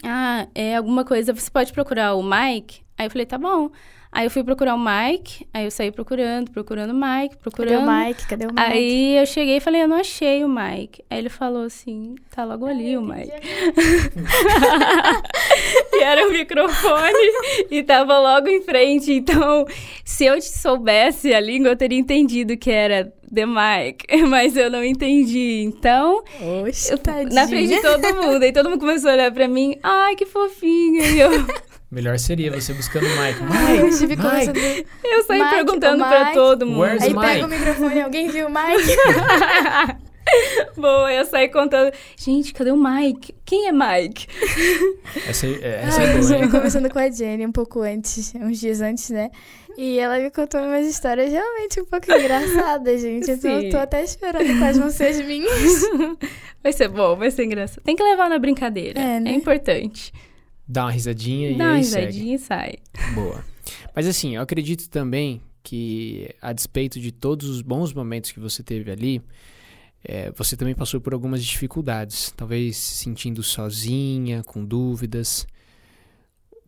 ah, 0.04 0.48
é 0.56 0.76
alguma 0.76 1.06
coisa, 1.06 1.34
você 1.34 1.50
pode 1.50 1.74
procurar 1.74 2.16
o 2.16 2.24
Mike? 2.24 2.82
Aí 2.98 3.08
eu 3.08 3.12
falei: 3.12 3.26
tá 3.26 3.38
bom. 3.38 3.70
Aí 4.16 4.28
eu 4.28 4.32
fui 4.32 4.46
procurar 4.46 4.76
o 4.76 4.80
Mike, 4.80 5.46
aí 5.54 5.66
eu 5.66 5.72
saí 5.72 5.92
procurando, 5.92 6.50
procurando 6.50 6.92
o 6.92 6.94
Mike, 6.94 7.36
procurando. 7.36 7.86
Cadê 7.86 7.86
o 7.86 8.06
Mike? 8.06 8.28
Cadê 8.28 8.46
o 8.46 8.48
Mike? 8.48 8.62
Aí 8.62 9.18
eu 9.18 9.26
cheguei 9.26 9.58
e 9.58 9.60
falei, 9.60 9.84
eu 9.84 9.90
não 9.90 9.98
achei 9.98 10.42
o 10.42 10.48
Mike. 10.48 11.04
Aí 11.10 11.18
ele 11.18 11.28
falou 11.28 11.64
assim, 11.64 12.16
tá 12.34 12.46
logo 12.46 12.66
ali 12.66 12.92
Ai, 12.92 12.98
o 12.98 13.02
Mike. 13.02 13.34
e 15.92 16.02
era 16.02 16.30
o 16.30 16.32
microfone 16.32 17.34
e 17.70 17.84
tava 17.84 18.18
logo 18.18 18.48
em 18.48 18.62
frente. 18.62 19.12
Então, 19.12 19.66
se 20.06 20.24
eu 20.24 20.42
soubesse 20.42 21.34
a 21.34 21.40
língua, 21.42 21.72
eu 21.72 21.76
teria 21.76 22.00
entendido 22.00 22.56
que 22.56 22.72
era 22.72 23.14
The 23.34 23.46
Mike, 23.46 24.16
mas 24.30 24.56
eu 24.56 24.72
não 24.72 24.82
entendi. 24.82 25.62
Então, 25.62 26.24
Oxe, 26.66 26.94
eu, 26.94 27.00
na 27.34 27.50
frente 27.50 27.76
de 27.76 27.82
todo 27.82 28.16
mundo, 28.16 28.44
aí 28.44 28.54
todo 28.54 28.70
mundo 28.70 28.80
começou 28.80 29.10
a 29.10 29.14
olhar 29.14 29.32
pra 29.34 29.50
mim, 29.50 29.78
ai, 29.84 30.16
que 30.16 30.26
fofinha. 30.26 31.06
E 31.06 31.20
eu... 31.20 31.32
Melhor 31.92 32.18
seria 32.20 32.52
você 32.52 32.74
buscando 32.74 33.06
o 33.06 33.10
Mike. 33.10 33.42
Mike, 33.44 33.80
eu, 33.80 33.88
Mike. 33.88 34.88
eu 35.04 35.24
saí 35.24 35.40
Mike, 35.40 35.56
perguntando 35.56 36.04
pra 36.04 36.32
todo 36.34 36.66
mundo. 36.66 36.82
Where's 36.82 37.04
Aí 37.04 37.14
Mike? 37.14 37.22
pega 37.22 37.46
o 37.46 37.50
microfone, 37.50 38.02
alguém 38.02 38.30
viu 38.30 38.48
o 38.48 38.50
Mike? 38.50 40.06
Boa, 40.76 41.14
eu 41.14 41.26
saí 41.26 41.48
contando. 41.50 41.94
Gente, 42.18 42.54
cadê 42.54 42.72
o 42.72 42.78
Mike? 42.78 43.34
Quem 43.46 43.68
é 43.68 43.72
Mike? 43.72 44.28
Essa, 45.30 45.48
é, 45.48 45.84
essa 45.84 46.02
é 46.02 46.18
boa, 46.18 46.36
hein? 46.36 46.50
Conversando 46.50 46.90
com 46.90 47.00
a 47.00 47.10
Jenny 47.10 47.46
um 47.46 47.52
pouco 47.52 47.82
antes, 47.82 48.34
uns 48.36 48.60
dias 48.60 48.82
antes, 48.82 49.10
né? 49.12 49.30
E 49.78 50.00
ela 50.00 50.18
me 50.20 50.32
contou 50.32 50.62
umas 50.62 50.88
histórias 50.88 51.32
realmente 51.32 51.80
um 51.80 51.86
pouco 51.86 52.12
engraçadas, 52.12 53.02
gente. 53.02 53.30
Então 53.30 53.52
eu 53.52 53.70
tô 53.70 53.78
até 53.78 54.04
esperando 54.04 54.58
quais 54.58 54.78
vão 54.78 54.90
ser 54.90 55.08
as 55.08 55.22
minhas. 55.22 55.82
Vai 56.64 56.74
ser 56.74 56.88
bom, 56.88 57.16
vai 57.16 57.30
ser 57.30 57.44
engraçado. 57.44 57.84
Tem 57.84 57.96
que 57.96 58.02
levar 58.04 58.30
na 58.30 58.40
brincadeira. 58.40 59.00
É, 59.00 59.20
né? 59.20 59.32
é 59.32 59.34
importante. 59.36 60.12
Dá 60.68 60.86
uma 60.86 60.92
risadinha 60.92 61.52
e 61.52 61.56
Dá 61.58 61.66
aí 61.66 61.70
uma 61.72 61.78
risadinha 61.78 62.12
segue. 62.12 62.34
e 62.34 62.40
sai. 62.40 62.74
Boa. 63.14 63.44
Mas 63.96 64.08
assim, 64.08 64.36
eu 64.36 64.42
acredito 64.42 64.90
também 64.90 65.42
que, 65.64 66.30
a 66.42 66.54
despeito 66.54 67.00
de 67.00 67.12
todos 67.12 67.50
os 67.50 67.62
bons 67.62 67.94
momentos 67.94 68.32
que 68.32 68.40
você 68.40 68.62
teve 68.64 68.92
ali, 68.92 69.22
é, 70.04 70.32
você 70.32 70.56
também 70.56 70.76
passou 70.76 71.02
por 71.02 71.14
algumas 71.14 71.44
dificuldades, 71.44 72.32
talvez 72.36 72.78
se 72.78 72.98
sentindo 72.98 73.42
sozinha, 73.42 74.44
com 74.44 74.64
dúvidas. 74.64 75.48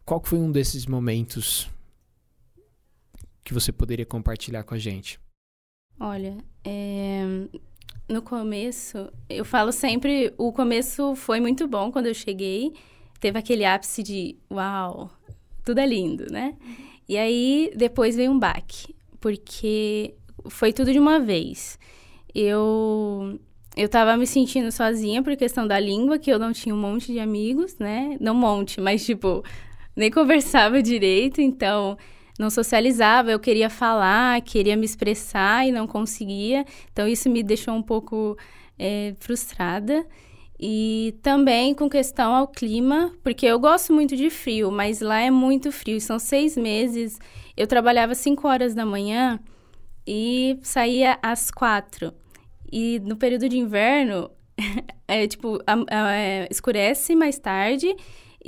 Qual 0.04 0.22
foi 0.24 0.40
um 0.40 0.52
desses 0.52 0.86
momentos 0.88 1.70
que 3.44 3.54
você 3.54 3.72
poderia 3.72 4.06
compartilhar 4.06 4.64
com 4.64 4.74
a 4.74 4.78
gente? 4.80 5.20
Olha, 6.00 6.38
é, 6.64 7.24
no 8.10 8.22
começo, 8.22 9.12
eu 9.30 9.44
falo 9.46 9.72
sempre, 9.72 10.34
o 10.38 10.52
começo 10.52 11.16
foi 11.16 11.40
muito 11.40 11.68
bom 11.68 11.92
quando 11.92 12.08
eu 12.08 12.14
cheguei, 12.14 12.74
teve 13.20 13.38
aquele 13.38 13.66
ápice 13.66 14.04
de 14.04 14.36
uau, 14.52 15.10
tudo 15.64 15.80
é 15.80 15.86
lindo, 15.86 16.32
né? 16.32 16.56
E 17.08 17.18
aí 17.18 17.72
depois 17.76 18.16
veio 18.16 18.32
um 18.32 18.40
baque, 18.40 18.96
porque 19.20 20.16
foi 20.50 20.74
tudo 20.74 20.92
de 20.92 21.00
uma 21.00 21.20
vez. 21.20 21.80
Eu 22.34 23.40
eu 23.76 23.88
tava 23.88 24.18
me 24.18 24.26
sentindo 24.26 24.72
sozinha 24.72 25.22
por 25.22 25.36
questão 25.36 25.68
da 25.68 25.80
língua, 25.80 26.18
que 26.18 26.32
eu 26.32 26.40
não 26.40 26.52
tinha 26.52 26.74
um 26.74 26.80
monte 26.80 27.12
de 27.12 27.20
amigos, 27.20 27.78
né? 27.78 28.18
Não 28.20 28.34
um 28.34 28.38
monte, 28.38 28.82
mas 28.82 29.06
tipo, 29.06 29.44
nem 29.96 30.10
conversava 30.12 30.82
direito, 30.82 31.42
então 31.42 31.98
não 32.40 32.50
socializava, 32.50 33.32
eu 33.32 33.40
queria 33.40 33.70
falar, 33.70 34.42
queria 34.42 34.76
me 34.76 34.86
expressar 34.86 35.68
e 35.68 35.72
não 35.72 35.88
conseguia. 35.88 36.66
Então 36.92 37.08
isso 37.08 37.30
me 37.30 37.44
deixou 37.44 37.74
um 37.74 37.82
pouco 37.82 38.38
é, 38.78 39.16
frustrada. 39.20 40.06
E 40.60 41.16
também 41.22 41.76
com 41.76 41.88
questão 41.88 42.34
ao 42.34 42.48
clima, 42.48 43.14
porque 43.24 43.46
eu 43.46 43.60
gosto 43.60 43.94
muito 43.94 44.16
de 44.16 44.30
frio, 44.30 44.72
mas 44.72 45.02
lá 45.02 45.20
é 45.20 45.30
muito 45.30 45.72
frio. 45.72 46.02
São 46.02 46.18
seis 46.18 46.58
meses. 46.58 47.20
Eu 47.56 47.68
trabalhava 47.68 48.16
cinco 48.16 48.48
horas 48.48 48.74
da 48.74 48.86
manhã 48.86 49.40
e 50.06 50.58
saía 50.64 51.20
às 51.22 51.52
quatro. 51.52 52.12
E 52.72 53.00
no 53.00 53.16
período 53.16 53.48
de 53.48 53.58
inverno, 53.58 54.32
é 55.08 55.28
tipo, 55.28 55.60
a, 55.68 55.74
a, 55.90 56.16
é, 56.16 56.48
escurece 56.50 57.16
mais 57.16 57.38
tarde 57.38 57.96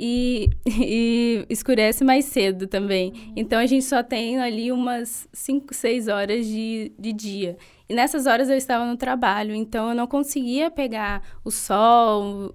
e, 0.00 0.48
e 0.66 1.46
escurece 1.50 2.02
mais 2.02 2.24
cedo 2.24 2.66
também. 2.66 3.32
Então 3.36 3.58
a 3.58 3.66
gente 3.66 3.84
só 3.84 4.02
tem 4.02 4.38
ali 4.38 4.72
umas 4.72 5.28
5, 5.30 5.74
6 5.74 6.08
horas 6.08 6.46
de, 6.46 6.90
de 6.98 7.12
dia. 7.12 7.58
E 7.86 7.94
nessas 7.94 8.26
horas 8.26 8.48
eu 8.48 8.56
estava 8.56 8.86
no 8.86 8.96
trabalho, 8.96 9.54
então 9.54 9.90
eu 9.90 9.94
não 9.94 10.06
conseguia 10.06 10.70
pegar 10.70 11.22
o 11.44 11.50
sol, 11.50 12.54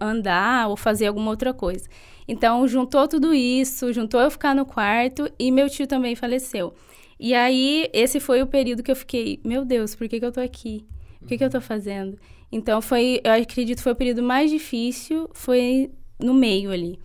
andar 0.00 0.68
ou 0.68 0.76
fazer 0.76 1.06
alguma 1.06 1.30
outra 1.30 1.54
coisa. 1.54 1.88
Então 2.28 2.68
juntou 2.68 3.08
tudo 3.08 3.32
isso, 3.32 3.92
juntou 3.92 4.20
eu 4.20 4.30
ficar 4.30 4.54
no 4.54 4.66
quarto 4.66 5.30
e 5.38 5.50
meu 5.50 5.70
tio 5.70 5.86
também 5.86 6.14
faleceu. 6.14 6.74
E 7.18 7.32
aí 7.32 7.88
esse 7.92 8.20
foi 8.20 8.42
o 8.42 8.46
período 8.46 8.82
que 8.82 8.90
eu 8.90 8.96
fiquei, 8.96 9.40
meu 9.44 9.64
Deus, 9.64 9.94
por 9.94 10.08
que, 10.08 10.20
que 10.20 10.26
eu 10.26 10.32
tô 10.32 10.40
aqui? 10.40 10.84
O 11.22 11.26
que, 11.26 11.38
que 11.38 11.44
eu 11.44 11.50
tô 11.50 11.60
fazendo? 11.60 12.18
Então 12.50 12.82
foi, 12.82 13.20
eu 13.24 13.32
acredito 13.32 13.80
foi 13.80 13.92
o 13.92 13.96
período 13.96 14.22
mais 14.22 14.50
difícil, 14.50 15.30
foi 15.32 15.90
no 16.18 16.34
meio 16.34 16.70
ali. 16.70 16.98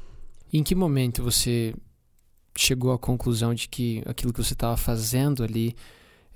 Em 0.52 0.64
que 0.64 0.76
momento 0.76 1.24
você 1.24 1.74
chegou 2.56 2.92
à 2.92 2.98
conclusão 2.98 3.54
de 3.54 3.68
que 3.68 4.02
aquilo 4.06 4.34
que 4.34 4.44
você 4.44 4.54
estava 4.54 4.78
fazendo 4.78 5.44
ali 5.44 5.76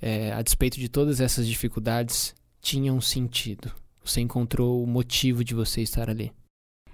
é, 0.02 0.32
a 0.34 0.42
despeito 0.42 0.80
de 0.80 0.90
todas 0.90 1.22
essas 1.22 1.48
dificuldades, 1.48 2.36
tinha 2.62 2.94
um 2.94 3.02
sentido? 3.02 3.72
Você 4.04 4.22
encontrou 4.22 4.84
o 4.84 4.88
motivo 4.88 5.44
de 5.44 5.54
você 5.54 5.82
estar 5.82 6.10
ali? 6.10 6.32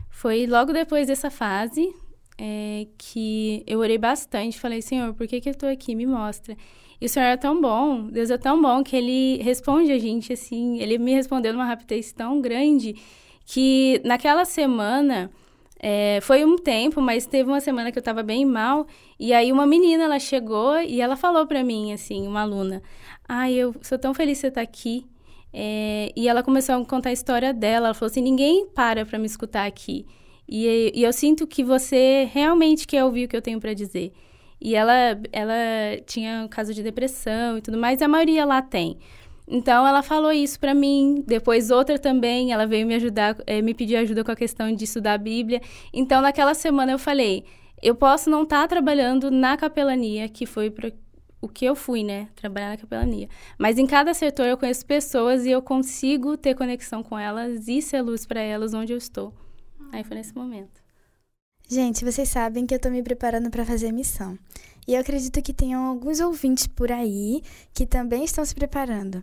Foi 0.09 0.45
logo 0.45 0.73
depois 0.73 1.07
dessa 1.07 1.29
fase 1.29 1.93
é, 2.37 2.87
que 2.97 3.63
eu 3.65 3.79
orei 3.79 3.97
bastante. 3.97 4.59
Falei, 4.59 4.81
Senhor, 4.81 5.13
por 5.13 5.27
que, 5.27 5.39
que 5.39 5.49
eu 5.49 5.53
estou 5.53 5.69
aqui? 5.69 5.95
Me 5.95 6.05
mostra. 6.05 6.55
E 6.99 7.05
o 7.05 7.09
Senhor 7.09 7.27
é 7.27 7.37
tão 7.37 7.61
bom, 7.61 8.07
Deus 8.07 8.31
é 8.31 8.37
tão 8.37 8.59
bom 8.61 8.83
que 8.83 8.95
Ele 8.95 9.41
responde 9.43 9.91
a 9.91 9.99
gente 9.99 10.33
assim. 10.33 10.79
Ele 10.79 10.97
me 10.97 11.13
respondeu 11.13 11.53
numa 11.53 11.65
rapidez 11.65 12.11
tão 12.11 12.41
grande 12.41 12.95
que 13.45 14.01
naquela 14.03 14.45
semana 14.45 15.31
é, 15.79 16.19
foi 16.21 16.43
um 16.43 16.57
tempo, 16.57 17.01
mas 17.01 17.25
teve 17.25 17.49
uma 17.49 17.59
semana 17.59 17.91
que 17.91 17.99
eu 17.99 18.03
tava 18.03 18.23
bem 18.23 18.45
mal. 18.45 18.87
E 19.19 19.33
aí 19.33 19.51
uma 19.51 19.67
menina, 19.67 20.05
ela 20.05 20.19
chegou 20.19 20.79
e 20.79 21.01
ela 21.01 21.15
falou 21.15 21.45
para 21.45 21.63
mim, 21.63 21.93
assim, 21.93 22.27
uma 22.27 22.41
aluna. 22.41 22.81
Ai, 23.27 23.53
eu 23.53 23.75
sou 23.81 23.97
tão 23.97 24.13
feliz 24.13 24.37
que 24.39 24.47
você 24.47 24.51
tá 24.51 24.61
aqui. 24.61 25.05
É, 25.53 26.11
e 26.15 26.27
ela 26.27 26.43
começou 26.43 26.75
a 26.75 26.85
contar 26.85 27.09
a 27.09 27.13
história 27.13 27.53
dela. 27.53 27.87
Ela 27.87 27.93
falou 27.93 28.09
assim, 28.09 28.21
ninguém 28.21 28.67
para 28.67 29.05
para 29.05 29.19
me 29.19 29.25
escutar 29.25 29.65
aqui. 29.65 30.05
E, 30.49 30.91
e, 30.95 31.03
eu 31.03 31.11
sinto 31.11 31.45
que 31.45 31.63
você 31.63 32.29
realmente 32.31 32.87
quer 32.87 33.03
ouvir 33.03 33.25
o 33.25 33.27
que 33.27 33.35
eu 33.35 33.41
tenho 33.41 33.59
para 33.59 33.73
dizer. 33.73 34.13
E 34.61 34.75
ela, 34.75 35.19
ela 35.31 35.53
tinha 36.05 36.43
um 36.43 36.47
caso 36.47 36.73
de 36.73 36.81
depressão 36.81 37.57
e 37.57 37.61
tudo 37.61 37.77
mais, 37.77 37.99
e 37.99 38.03
a 38.03 38.07
maioria 38.07 38.45
lá 38.45 38.61
tem. 38.61 38.97
Então 39.47 39.87
ela 39.87 40.03
falou 40.03 40.31
isso 40.31 40.59
para 40.59 40.73
mim. 40.73 41.23
Depois 41.25 41.71
outra 41.71 41.97
também, 41.97 42.51
ela 42.51 42.67
veio 42.67 42.85
me 42.85 42.95
ajudar, 42.95 43.37
é, 43.47 43.61
me 43.61 43.73
pedir 43.73 43.95
ajuda 43.95 44.23
com 44.23 44.31
a 44.31 44.35
questão 44.35 44.73
de 44.73 44.83
estudar 44.83 45.13
a 45.13 45.17
Bíblia. 45.17 45.61
Então 45.93 46.21
naquela 46.21 46.53
semana 46.53 46.91
eu 46.91 46.99
falei, 46.99 47.45
eu 47.81 47.95
posso 47.95 48.29
não 48.29 48.43
estar 48.43 48.61
tá 48.61 48.67
trabalhando 48.67 49.31
na 49.31 49.55
capelania, 49.55 50.27
que 50.27 50.45
foi 50.45 50.69
pra, 50.69 50.91
o 51.41 51.47
que 51.47 51.63
eu 51.63 51.75
fui, 51.75 52.03
né, 52.03 52.27
trabalhar 52.35 52.69
na 52.69 52.77
capelania. 52.77 53.29
Mas 53.57 53.77
em 53.77 53.87
cada 53.87 54.13
setor 54.13 54.47
eu 54.47 54.57
conheço 54.57 54.85
pessoas 54.85 55.45
e 55.45 55.51
eu 55.51 55.61
consigo 55.61 56.35
ter 56.35 56.55
conexão 56.55 57.01
com 57.01 57.17
elas 57.17 57.67
e 57.67 57.81
ser 57.81 58.01
luz 58.01 58.25
para 58.25 58.41
elas 58.41 58.73
onde 58.73 58.91
eu 58.91 58.97
estou. 58.97 59.33
Aí 59.91 60.03
foi 60.03 60.17
nesse 60.17 60.35
momento. 60.35 60.86
Gente, 61.69 62.05
vocês 62.05 62.29
sabem 62.29 62.65
que 62.65 62.73
eu 62.73 62.79
tô 62.79 62.89
me 62.89 63.03
preparando 63.03 63.49
para 63.49 63.65
fazer 63.65 63.91
missão. 63.91 64.39
E 64.87 64.93
eu 64.93 65.01
acredito 65.01 65.41
que 65.41 65.51
tenham 65.51 65.83
alguns 65.83 66.21
ouvintes 66.21 66.65
por 66.65 66.89
aí 66.89 67.41
que 67.73 67.85
também 67.85 68.23
estão 68.23 68.45
se 68.45 68.55
preparando. 68.55 69.21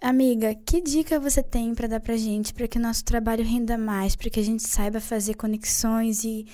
Amiga, 0.00 0.54
que 0.54 0.80
dica 0.80 1.18
você 1.18 1.42
tem 1.42 1.74
para 1.74 1.88
dar 1.88 1.98
pra 1.98 2.16
gente 2.16 2.54
para 2.54 2.68
que 2.68 2.78
o 2.78 2.80
nosso 2.80 3.04
trabalho 3.04 3.42
renda 3.42 3.76
mais, 3.76 4.14
para 4.14 4.30
que 4.30 4.38
a 4.38 4.44
gente 4.44 4.62
saiba 4.62 5.00
fazer 5.00 5.34
conexões 5.34 6.22
e, 6.22 6.46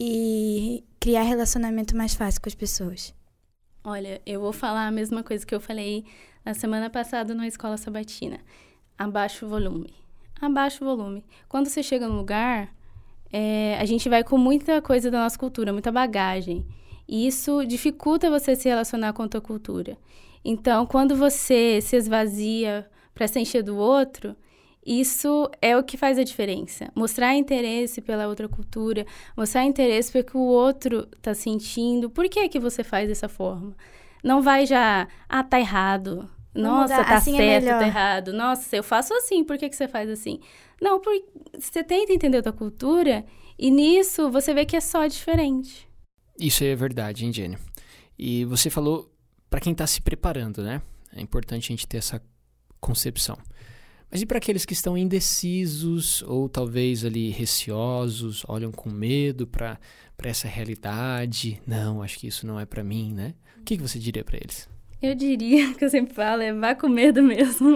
e 0.00 0.82
criar 0.98 1.22
relacionamento 1.22 1.96
mais 1.96 2.14
fácil 2.14 2.40
com 2.40 2.48
as 2.48 2.54
pessoas? 2.56 3.14
Olha, 3.84 4.20
eu 4.26 4.40
vou 4.40 4.52
falar 4.52 4.88
a 4.88 4.90
mesma 4.90 5.22
coisa 5.22 5.46
que 5.46 5.54
eu 5.54 5.60
falei 5.60 6.04
na 6.44 6.54
semana 6.54 6.90
passada 6.90 7.32
na 7.36 7.46
escola 7.46 7.76
sabatina. 7.76 8.40
Abaixa 8.98 9.46
o 9.46 9.48
volume. 9.48 9.94
Abaixa 10.40 10.82
o 10.84 10.88
volume. 10.88 11.24
Quando 11.48 11.68
você 11.68 11.84
chega 11.84 12.08
no 12.08 12.16
lugar, 12.16 12.74
é, 13.32 13.76
a 13.78 13.84
gente 13.84 14.08
vai 14.08 14.22
com 14.22 14.38
muita 14.38 14.80
coisa 14.80 15.10
da 15.10 15.20
nossa 15.20 15.38
cultura, 15.38 15.72
muita 15.72 15.92
bagagem. 15.92 16.66
E 17.08 17.26
isso 17.26 17.64
dificulta 17.64 18.30
você 18.30 18.56
se 18.56 18.68
relacionar 18.68 19.12
com 19.12 19.22
a 19.22 19.28
tua 19.28 19.40
cultura. 19.40 19.96
Então, 20.44 20.86
quando 20.86 21.16
você 21.16 21.80
se 21.80 21.96
esvazia 21.96 22.88
para 23.14 23.28
se 23.28 23.40
encher 23.40 23.62
do 23.62 23.76
outro, 23.76 24.36
isso 24.84 25.50
é 25.60 25.76
o 25.76 25.82
que 25.82 25.96
faz 25.96 26.18
a 26.18 26.22
diferença. 26.22 26.88
Mostrar 26.94 27.34
interesse 27.34 28.00
pela 28.00 28.28
outra 28.28 28.48
cultura, 28.48 29.04
mostrar 29.36 29.64
interesse 29.64 30.12
pelo 30.12 30.24
que 30.24 30.36
o 30.36 30.40
outro 30.40 31.08
está 31.16 31.34
sentindo. 31.34 32.08
Por 32.08 32.28
que 32.28 32.48
que 32.48 32.60
você 32.60 32.84
faz 32.84 33.08
dessa 33.08 33.28
forma? 33.28 33.74
Não 34.22 34.40
vai 34.40 34.66
já, 34.66 35.08
ah, 35.28 35.42
tá 35.42 35.58
errado. 35.58 36.30
Nossa, 36.56 37.04
tá 37.04 37.16
assim 37.16 37.34
é 37.34 37.60
certo, 37.60 37.66
é 37.66 37.78
tá 37.78 37.86
errado. 37.86 38.32
Nossa, 38.32 38.76
eu 38.76 38.82
faço 38.82 39.14
assim, 39.14 39.44
por 39.44 39.58
que, 39.58 39.68
que 39.68 39.76
você 39.76 39.86
faz 39.86 40.08
assim? 40.08 40.40
Não, 40.80 41.00
porque 41.00 41.24
você 41.58 41.82
tenta 41.82 42.12
entender 42.12 42.38
a 42.38 42.42
tua 42.42 42.52
cultura 42.52 43.24
e 43.58 43.70
nisso 43.70 44.30
você 44.30 44.52
vê 44.52 44.64
que 44.64 44.76
é 44.76 44.80
só 44.80 45.06
diferente. 45.06 45.88
Isso 46.38 46.64
é 46.64 46.74
verdade, 46.74 47.24
hein, 47.24 47.32
Jenny? 47.32 47.58
E 48.18 48.44
você 48.44 48.68
falou 48.68 49.10
para 49.48 49.60
quem 49.60 49.72
está 49.72 49.86
se 49.86 50.00
preparando, 50.00 50.62
né? 50.62 50.82
É 51.14 51.20
importante 51.20 51.66
a 51.66 51.72
gente 51.72 51.86
ter 51.86 51.98
essa 51.98 52.22
concepção. 52.80 53.38
Mas 54.10 54.22
e 54.22 54.26
para 54.26 54.38
aqueles 54.38 54.64
que 54.64 54.72
estão 54.72 54.96
indecisos 54.96 56.22
ou 56.22 56.48
talvez 56.48 57.04
ali 57.04 57.30
receosos, 57.30 58.44
olham 58.46 58.70
com 58.70 58.88
medo 58.88 59.46
para 59.46 59.78
essa 60.22 60.46
realidade? 60.46 61.60
Não, 61.66 62.02
acho 62.02 62.18
que 62.18 62.26
isso 62.26 62.46
não 62.46 62.60
é 62.60 62.64
para 62.64 62.84
mim, 62.84 63.12
né? 63.12 63.34
O 63.58 63.64
que, 63.64 63.76
que 63.76 63.82
você 63.82 63.98
diria 63.98 64.24
para 64.24 64.36
eles? 64.36 64.68
Eu 65.00 65.14
diria, 65.14 65.72
que 65.76 65.84
eu 65.84 65.90
sempre 65.90 66.14
falo, 66.14 66.42
é 66.42 66.52
vá 66.52 66.74
com 66.74 66.88
medo 66.88 67.22
mesmo. 67.22 67.74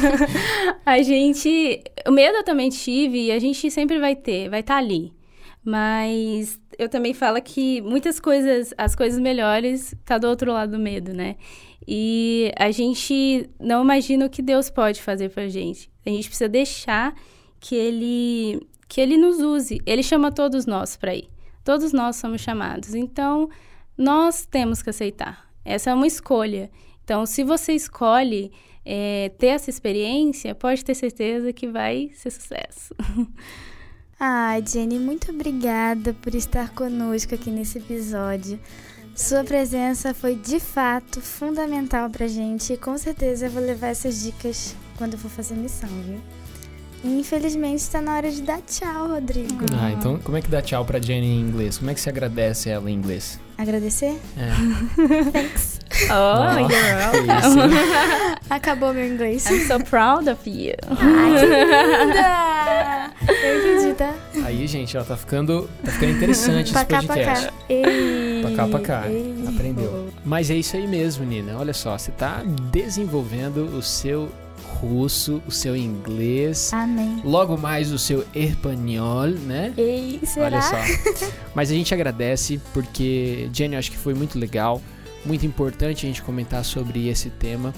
a 0.84 1.02
gente. 1.02 1.82
O 2.06 2.10
medo 2.10 2.38
eu 2.38 2.44
também 2.44 2.70
tive 2.70 3.26
e 3.26 3.32
a 3.32 3.38
gente 3.38 3.70
sempre 3.70 3.98
vai 3.98 4.16
ter, 4.16 4.48
vai 4.48 4.60
estar 4.60 4.74
tá 4.74 4.80
ali. 4.80 5.12
Mas 5.64 6.58
eu 6.78 6.88
também 6.88 7.14
falo 7.14 7.40
que 7.40 7.80
muitas 7.82 8.18
coisas, 8.18 8.74
as 8.76 8.96
coisas 8.96 9.20
melhores, 9.20 9.94
tá 10.04 10.18
do 10.18 10.26
outro 10.26 10.52
lado 10.52 10.72
do 10.72 10.78
medo, 10.78 11.12
né? 11.12 11.36
E 11.86 12.52
a 12.58 12.70
gente 12.70 13.48
não 13.60 13.82
imagina 13.82 14.26
o 14.26 14.30
que 14.30 14.42
Deus 14.42 14.70
pode 14.70 15.02
fazer 15.02 15.30
pra 15.30 15.48
gente. 15.48 15.90
A 16.04 16.10
gente 16.10 16.28
precisa 16.28 16.48
deixar 16.48 17.14
que 17.60 17.74
ele 17.74 18.60
que 18.88 19.00
ele 19.00 19.16
nos 19.16 19.40
use. 19.40 19.80
Ele 19.86 20.02
chama 20.02 20.30
todos 20.30 20.66
nós 20.66 20.96
para 20.96 21.14
ir. 21.14 21.28
Todos 21.64 21.92
nós 21.92 22.16
somos 22.16 22.40
chamados. 22.40 22.94
Então, 22.94 23.48
nós 23.96 24.44
temos 24.44 24.82
que 24.82 24.90
aceitar. 24.90 25.51
Essa 25.64 25.90
é 25.90 25.94
uma 25.94 26.06
escolha. 26.06 26.70
Então, 27.04 27.26
se 27.26 27.42
você 27.42 27.72
escolhe 27.72 28.52
é, 28.84 29.30
ter 29.38 29.48
essa 29.48 29.70
experiência, 29.70 30.54
pode 30.54 30.84
ter 30.84 30.94
certeza 30.94 31.52
que 31.52 31.68
vai 31.68 32.10
ser 32.14 32.30
sucesso. 32.30 32.94
Ah, 34.24 34.60
Jenny, 34.64 35.00
muito 35.00 35.32
obrigada 35.32 36.14
por 36.14 36.32
estar 36.32 36.70
conosco 36.70 37.34
aqui 37.34 37.50
nesse 37.50 37.78
episódio. 37.78 38.56
Sua 39.16 39.42
presença 39.42 40.14
foi 40.14 40.36
de 40.36 40.60
fato 40.60 41.20
fundamental 41.20 42.08
pra 42.08 42.28
gente 42.28 42.72
e 42.72 42.76
com 42.76 42.96
certeza 42.96 43.46
eu 43.46 43.50
vou 43.50 43.60
levar 43.60 43.88
essas 43.88 44.22
dicas 44.22 44.76
quando 44.96 45.14
eu 45.14 45.18
for 45.18 45.28
fazer 45.28 45.56
missão, 45.56 45.88
viu? 46.06 46.20
Infelizmente 47.04 47.80
está 47.80 48.00
na 48.00 48.16
hora 48.16 48.30
de 48.30 48.42
dar 48.42 48.62
tchau, 48.62 49.08
Rodrigo. 49.08 49.64
Ah, 49.76 49.90
então 49.90 50.16
como 50.20 50.36
é 50.36 50.40
que 50.40 50.48
dá 50.48 50.62
tchau 50.62 50.84
pra 50.84 51.00
Jenny 51.00 51.26
em 51.26 51.40
inglês? 51.40 51.78
Como 51.78 51.90
é 51.90 51.94
que 51.94 52.00
se 52.00 52.08
agradece 52.08 52.70
ela 52.70 52.88
em 52.88 52.94
inglês? 52.94 53.40
Agradecer? 53.62 54.18
É. 54.36 54.50
Thanks. 55.30 55.78
Oh, 56.10 56.58
you're 56.58 56.68
welcome. 56.96 57.74
Acabou 58.50 58.92
meu 58.92 59.06
inglês. 59.06 59.46
I'm 59.46 59.60
so 59.66 59.78
proud 59.84 60.28
of 60.28 60.40
you. 60.50 60.74
Ai, 60.88 61.38
que 61.38 61.46
linda! 61.46 63.12
Eu 63.44 63.76
entendi, 63.76 63.94
tá? 63.94 64.12
Aí, 64.44 64.66
gente, 64.66 64.98
ó, 64.98 65.04
tá 65.04 65.16
ficando, 65.16 65.70
tá 65.84 65.92
ficando 65.92 66.12
interessante 66.12 66.74
esse 66.74 66.84
podcast. 66.86 67.46
pacá. 67.46 67.52
Ei, 67.68 68.42
Pra 68.42 68.50
cá, 68.56 68.66
pra 68.68 68.80
cá. 68.80 69.04
Aprendeu. 69.48 70.08
Mas 70.24 70.50
é 70.50 70.54
isso 70.54 70.76
aí 70.76 70.88
mesmo, 70.88 71.24
Nina. 71.24 71.56
Olha 71.56 71.72
só, 71.72 71.96
você 71.96 72.10
tá 72.10 72.42
desenvolvendo 72.72 73.76
o 73.76 73.82
seu 73.82 74.28
russo, 74.86 75.42
o 75.46 75.50
seu 75.50 75.76
inglês, 75.76 76.72
Amém. 76.72 77.20
logo 77.24 77.56
mais 77.56 77.92
o 77.92 77.98
seu 77.98 78.24
espanhol, 78.34 79.28
né? 79.28 79.72
Ei, 79.76 80.20
será? 80.24 80.46
Olha 80.46 80.62
só. 80.62 80.76
Mas 81.54 81.70
a 81.70 81.74
gente 81.74 81.94
agradece 81.94 82.60
porque, 82.74 83.48
Jenny, 83.52 83.76
acho 83.76 83.90
que 83.90 83.96
foi 83.96 84.14
muito 84.14 84.38
legal, 84.38 84.82
muito 85.24 85.46
importante 85.46 86.04
a 86.04 86.08
gente 86.08 86.22
comentar 86.22 86.64
sobre 86.64 87.08
esse 87.08 87.30
tema. 87.30 87.72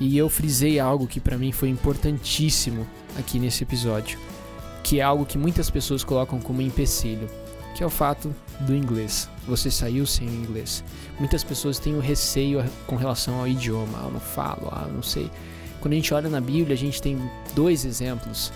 E 0.00 0.16
eu 0.16 0.28
frisei 0.28 0.78
algo 0.78 1.06
que 1.06 1.18
pra 1.20 1.36
mim 1.36 1.50
foi 1.50 1.68
importantíssimo 1.68 2.86
aqui 3.18 3.38
nesse 3.38 3.64
episódio, 3.64 4.18
que 4.82 5.00
é 5.00 5.02
algo 5.02 5.26
que 5.26 5.36
muitas 5.36 5.68
pessoas 5.70 6.04
colocam 6.04 6.40
como 6.40 6.62
empecilho, 6.62 7.28
que 7.74 7.82
é 7.82 7.86
o 7.86 7.90
fato 7.90 8.34
do 8.60 8.74
inglês. 8.74 9.28
Você 9.46 9.70
saiu 9.70 10.06
sem 10.06 10.28
o 10.28 10.34
inglês. 10.34 10.84
Muitas 11.18 11.42
pessoas 11.42 11.78
têm 11.78 11.94
o 11.96 12.00
receio 12.00 12.64
com 12.86 12.96
relação 12.96 13.40
ao 13.40 13.48
idioma. 13.48 13.98
Ah, 14.00 14.06
eu 14.06 14.12
não 14.12 14.20
falo, 14.20 14.68
ah, 14.70 14.84
eu 14.86 14.94
não 14.94 15.02
sei. 15.02 15.30
Quando 15.80 15.92
a 15.92 15.96
gente 15.96 16.12
olha 16.12 16.28
na 16.28 16.40
Bíblia, 16.40 16.74
a 16.74 16.78
gente 16.78 17.00
tem 17.00 17.18
dois 17.54 17.84
exemplos 17.84 18.52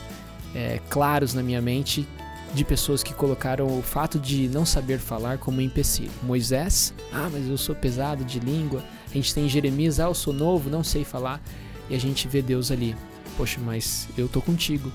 é, 0.55 0.81
claros 0.89 1.35
na 1.35 1.43
minha 1.43 1.61
mente 1.61 2.07
de 2.55 2.65
pessoas 2.65 3.03
que 3.03 3.15
colocaram 3.15 3.67
o 3.67 3.83
fato 3.83 4.19
de 4.19 4.49
não 4.49 4.67
saber 4.67 4.99
falar 4.99 5.39
como 5.39 5.59
um 5.59 5.61
empecilho. 5.61 6.11
Moisés, 6.23 6.93
ah, 7.13 7.29
mas 7.33 7.49
eu 7.49 7.57
sou 7.57 7.75
pesado 7.75 8.25
de 8.25 8.39
língua. 8.39 8.85
A 9.11 9.15
gente 9.15 9.35
tem 9.35 9.49
Jeremias, 9.49 9.99
ah, 10.01 10.05
eu 10.05 10.15
sou 10.15 10.33
novo, 10.33 10.69
não 10.69 10.85
sei 10.85 11.05
falar. 11.05 11.43
E 11.89 11.95
a 11.95 11.99
gente 11.99 12.29
vê 12.29 12.43
Deus 12.43 12.71
ali, 12.71 12.95
poxa, 13.37 13.59
mas 13.65 14.09
eu 14.17 14.29
tô 14.29 14.43
contigo. 14.43 14.93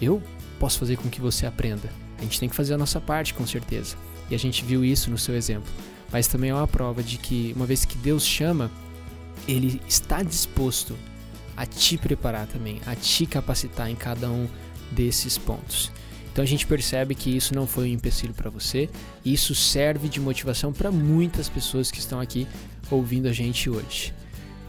Eu 0.00 0.22
posso 0.58 0.78
fazer 0.78 0.96
com 0.96 1.08
que 1.08 1.20
você 1.20 1.46
aprenda. 1.46 1.88
A 2.18 2.22
gente 2.22 2.40
tem 2.40 2.48
que 2.48 2.56
fazer 2.56 2.74
a 2.74 2.78
nossa 2.78 3.00
parte, 3.00 3.34
com 3.34 3.46
certeza. 3.46 3.96
E 4.28 4.34
a 4.34 4.38
gente 4.38 4.64
viu 4.64 4.84
isso 4.84 5.10
no 5.10 5.18
seu 5.18 5.36
exemplo. 5.36 5.70
Mas 6.10 6.26
também 6.26 6.50
é 6.50 6.54
uma 6.54 6.66
prova 6.66 7.02
de 7.02 7.18
que, 7.18 7.52
uma 7.54 7.66
vez 7.66 7.84
que 7.84 7.96
Deus 7.98 8.24
chama, 8.24 8.70
Ele 9.46 9.80
está 9.86 10.22
disposto 10.22 10.96
a 11.56 11.64
te 11.66 11.96
preparar 11.96 12.46
também, 12.46 12.80
a 12.86 12.94
te 12.94 13.24
capacitar 13.26 13.90
em 13.90 13.94
cada 13.94 14.28
um 14.30 14.46
desses 14.90 15.36
pontos. 15.38 15.90
Então 16.32 16.42
a 16.42 16.46
gente 16.46 16.66
percebe 16.66 17.14
que 17.14 17.34
isso 17.34 17.54
não 17.54 17.66
foi 17.66 17.84
um 17.84 17.92
empecilho 17.94 18.34
para 18.34 18.50
você, 18.50 18.90
e 19.24 19.32
isso 19.32 19.54
serve 19.54 20.08
de 20.08 20.20
motivação 20.20 20.72
para 20.72 20.90
muitas 20.90 21.48
pessoas 21.48 21.90
que 21.90 21.98
estão 21.98 22.20
aqui 22.20 22.46
ouvindo 22.90 23.26
a 23.26 23.32
gente 23.32 23.70
hoje. 23.70 24.12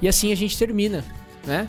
E 0.02 0.08
assim 0.08 0.32
a 0.32 0.36
gente 0.36 0.58
termina, 0.58 1.04
né? 1.46 1.68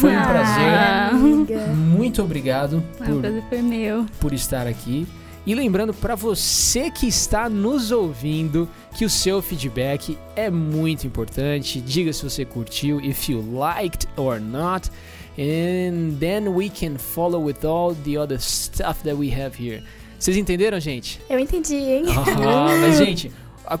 Foi 0.00 0.10
um 0.10 0.18
Ah. 0.18 0.26
prazer. 0.26 0.74
Amiga. 1.14 1.66
Muito 1.68 2.22
obrigado 2.22 2.82
Ah, 3.00 3.04
por 3.04 3.14
o 3.16 3.20
prazer 3.20 3.42
foi 3.48 3.62
meu. 3.62 4.04
por 4.20 4.32
estar 4.32 4.66
aqui. 4.66 5.06
E 5.46 5.54
lembrando 5.54 5.94
para 5.94 6.14
você 6.14 6.90
que 6.90 7.06
está 7.06 7.48
nos 7.48 7.90
ouvindo 7.90 8.68
que 8.96 9.04
o 9.04 9.10
seu 9.10 9.40
feedback 9.40 10.18
é 10.36 10.50
muito 10.50 11.06
importante. 11.06 11.80
Diga 11.80 12.12
se 12.12 12.22
você 12.22 12.44
curtiu, 12.44 13.00
if 13.00 13.28
you 13.28 13.40
liked 13.40 14.06
or 14.16 14.40
not, 14.40 14.90
and 15.38 16.18
then 16.18 16.48
we 16.48 16.68
can 16.68 16.98
follow 16.98 17.42
with 17.42 17.64
all 17.64 17.94
the 18.04 18.18
other 18.18 18.38
stuff 18.40 19.02
that 19.04 19.14
we 19.14 19.32
have 19.32 19.56
here. 19.58 19.82
Vocês 20.18 20.36
entenderam, 20.36 20.78
gente? 20.80 21.20
Eu 21.30 21.38
entendi, 21.38 21.76
hein? 21.76 22.04
Ah, 22.08 22.76
mas 22.80 22.98
gente, 22.98 23.32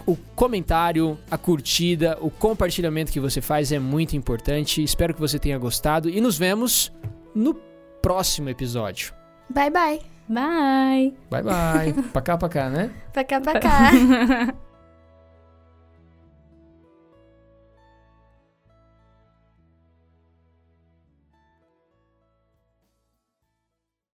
o 0.06 0.16
comentário, 0.34 1.18
a 1.30 1.36
curtida, 1.36 2.16
o 2.20 2.30
compartilhamento 2.30 3.10
que 3.10 3.20
você 3.20 3.40
faz 3.40 3.72
é 3.72 3.78
muito 3.78 4.16
importante. 4.16 4.82
Espero 4.82 5.12
que 5.12 5.20
você 5.20 5.38
tenha 5.38 5.58
gostado 5.58 6.08
e 6.08 6.20
nos 6.20 6.38
vemos 6.38 6.92
no 7.34 7.54
próximo 8.00 8.48
episódio. 8.48 9.12
Bye, 9.50 9.70
bye. 9.70 10.17
Bye! 10.28 11.14
Bye 11.30 11.42
bye. 11.42 12.02
pra 12.12 12.22
cá, 12.22 12.36
pra 12.36 12.48
cá, 12.48 12.68
né? 12.68 12.90
Pra 13.12 13.24
cá, 13.24 13.40
pra 13.40 13.60
cá. 13.60 13.90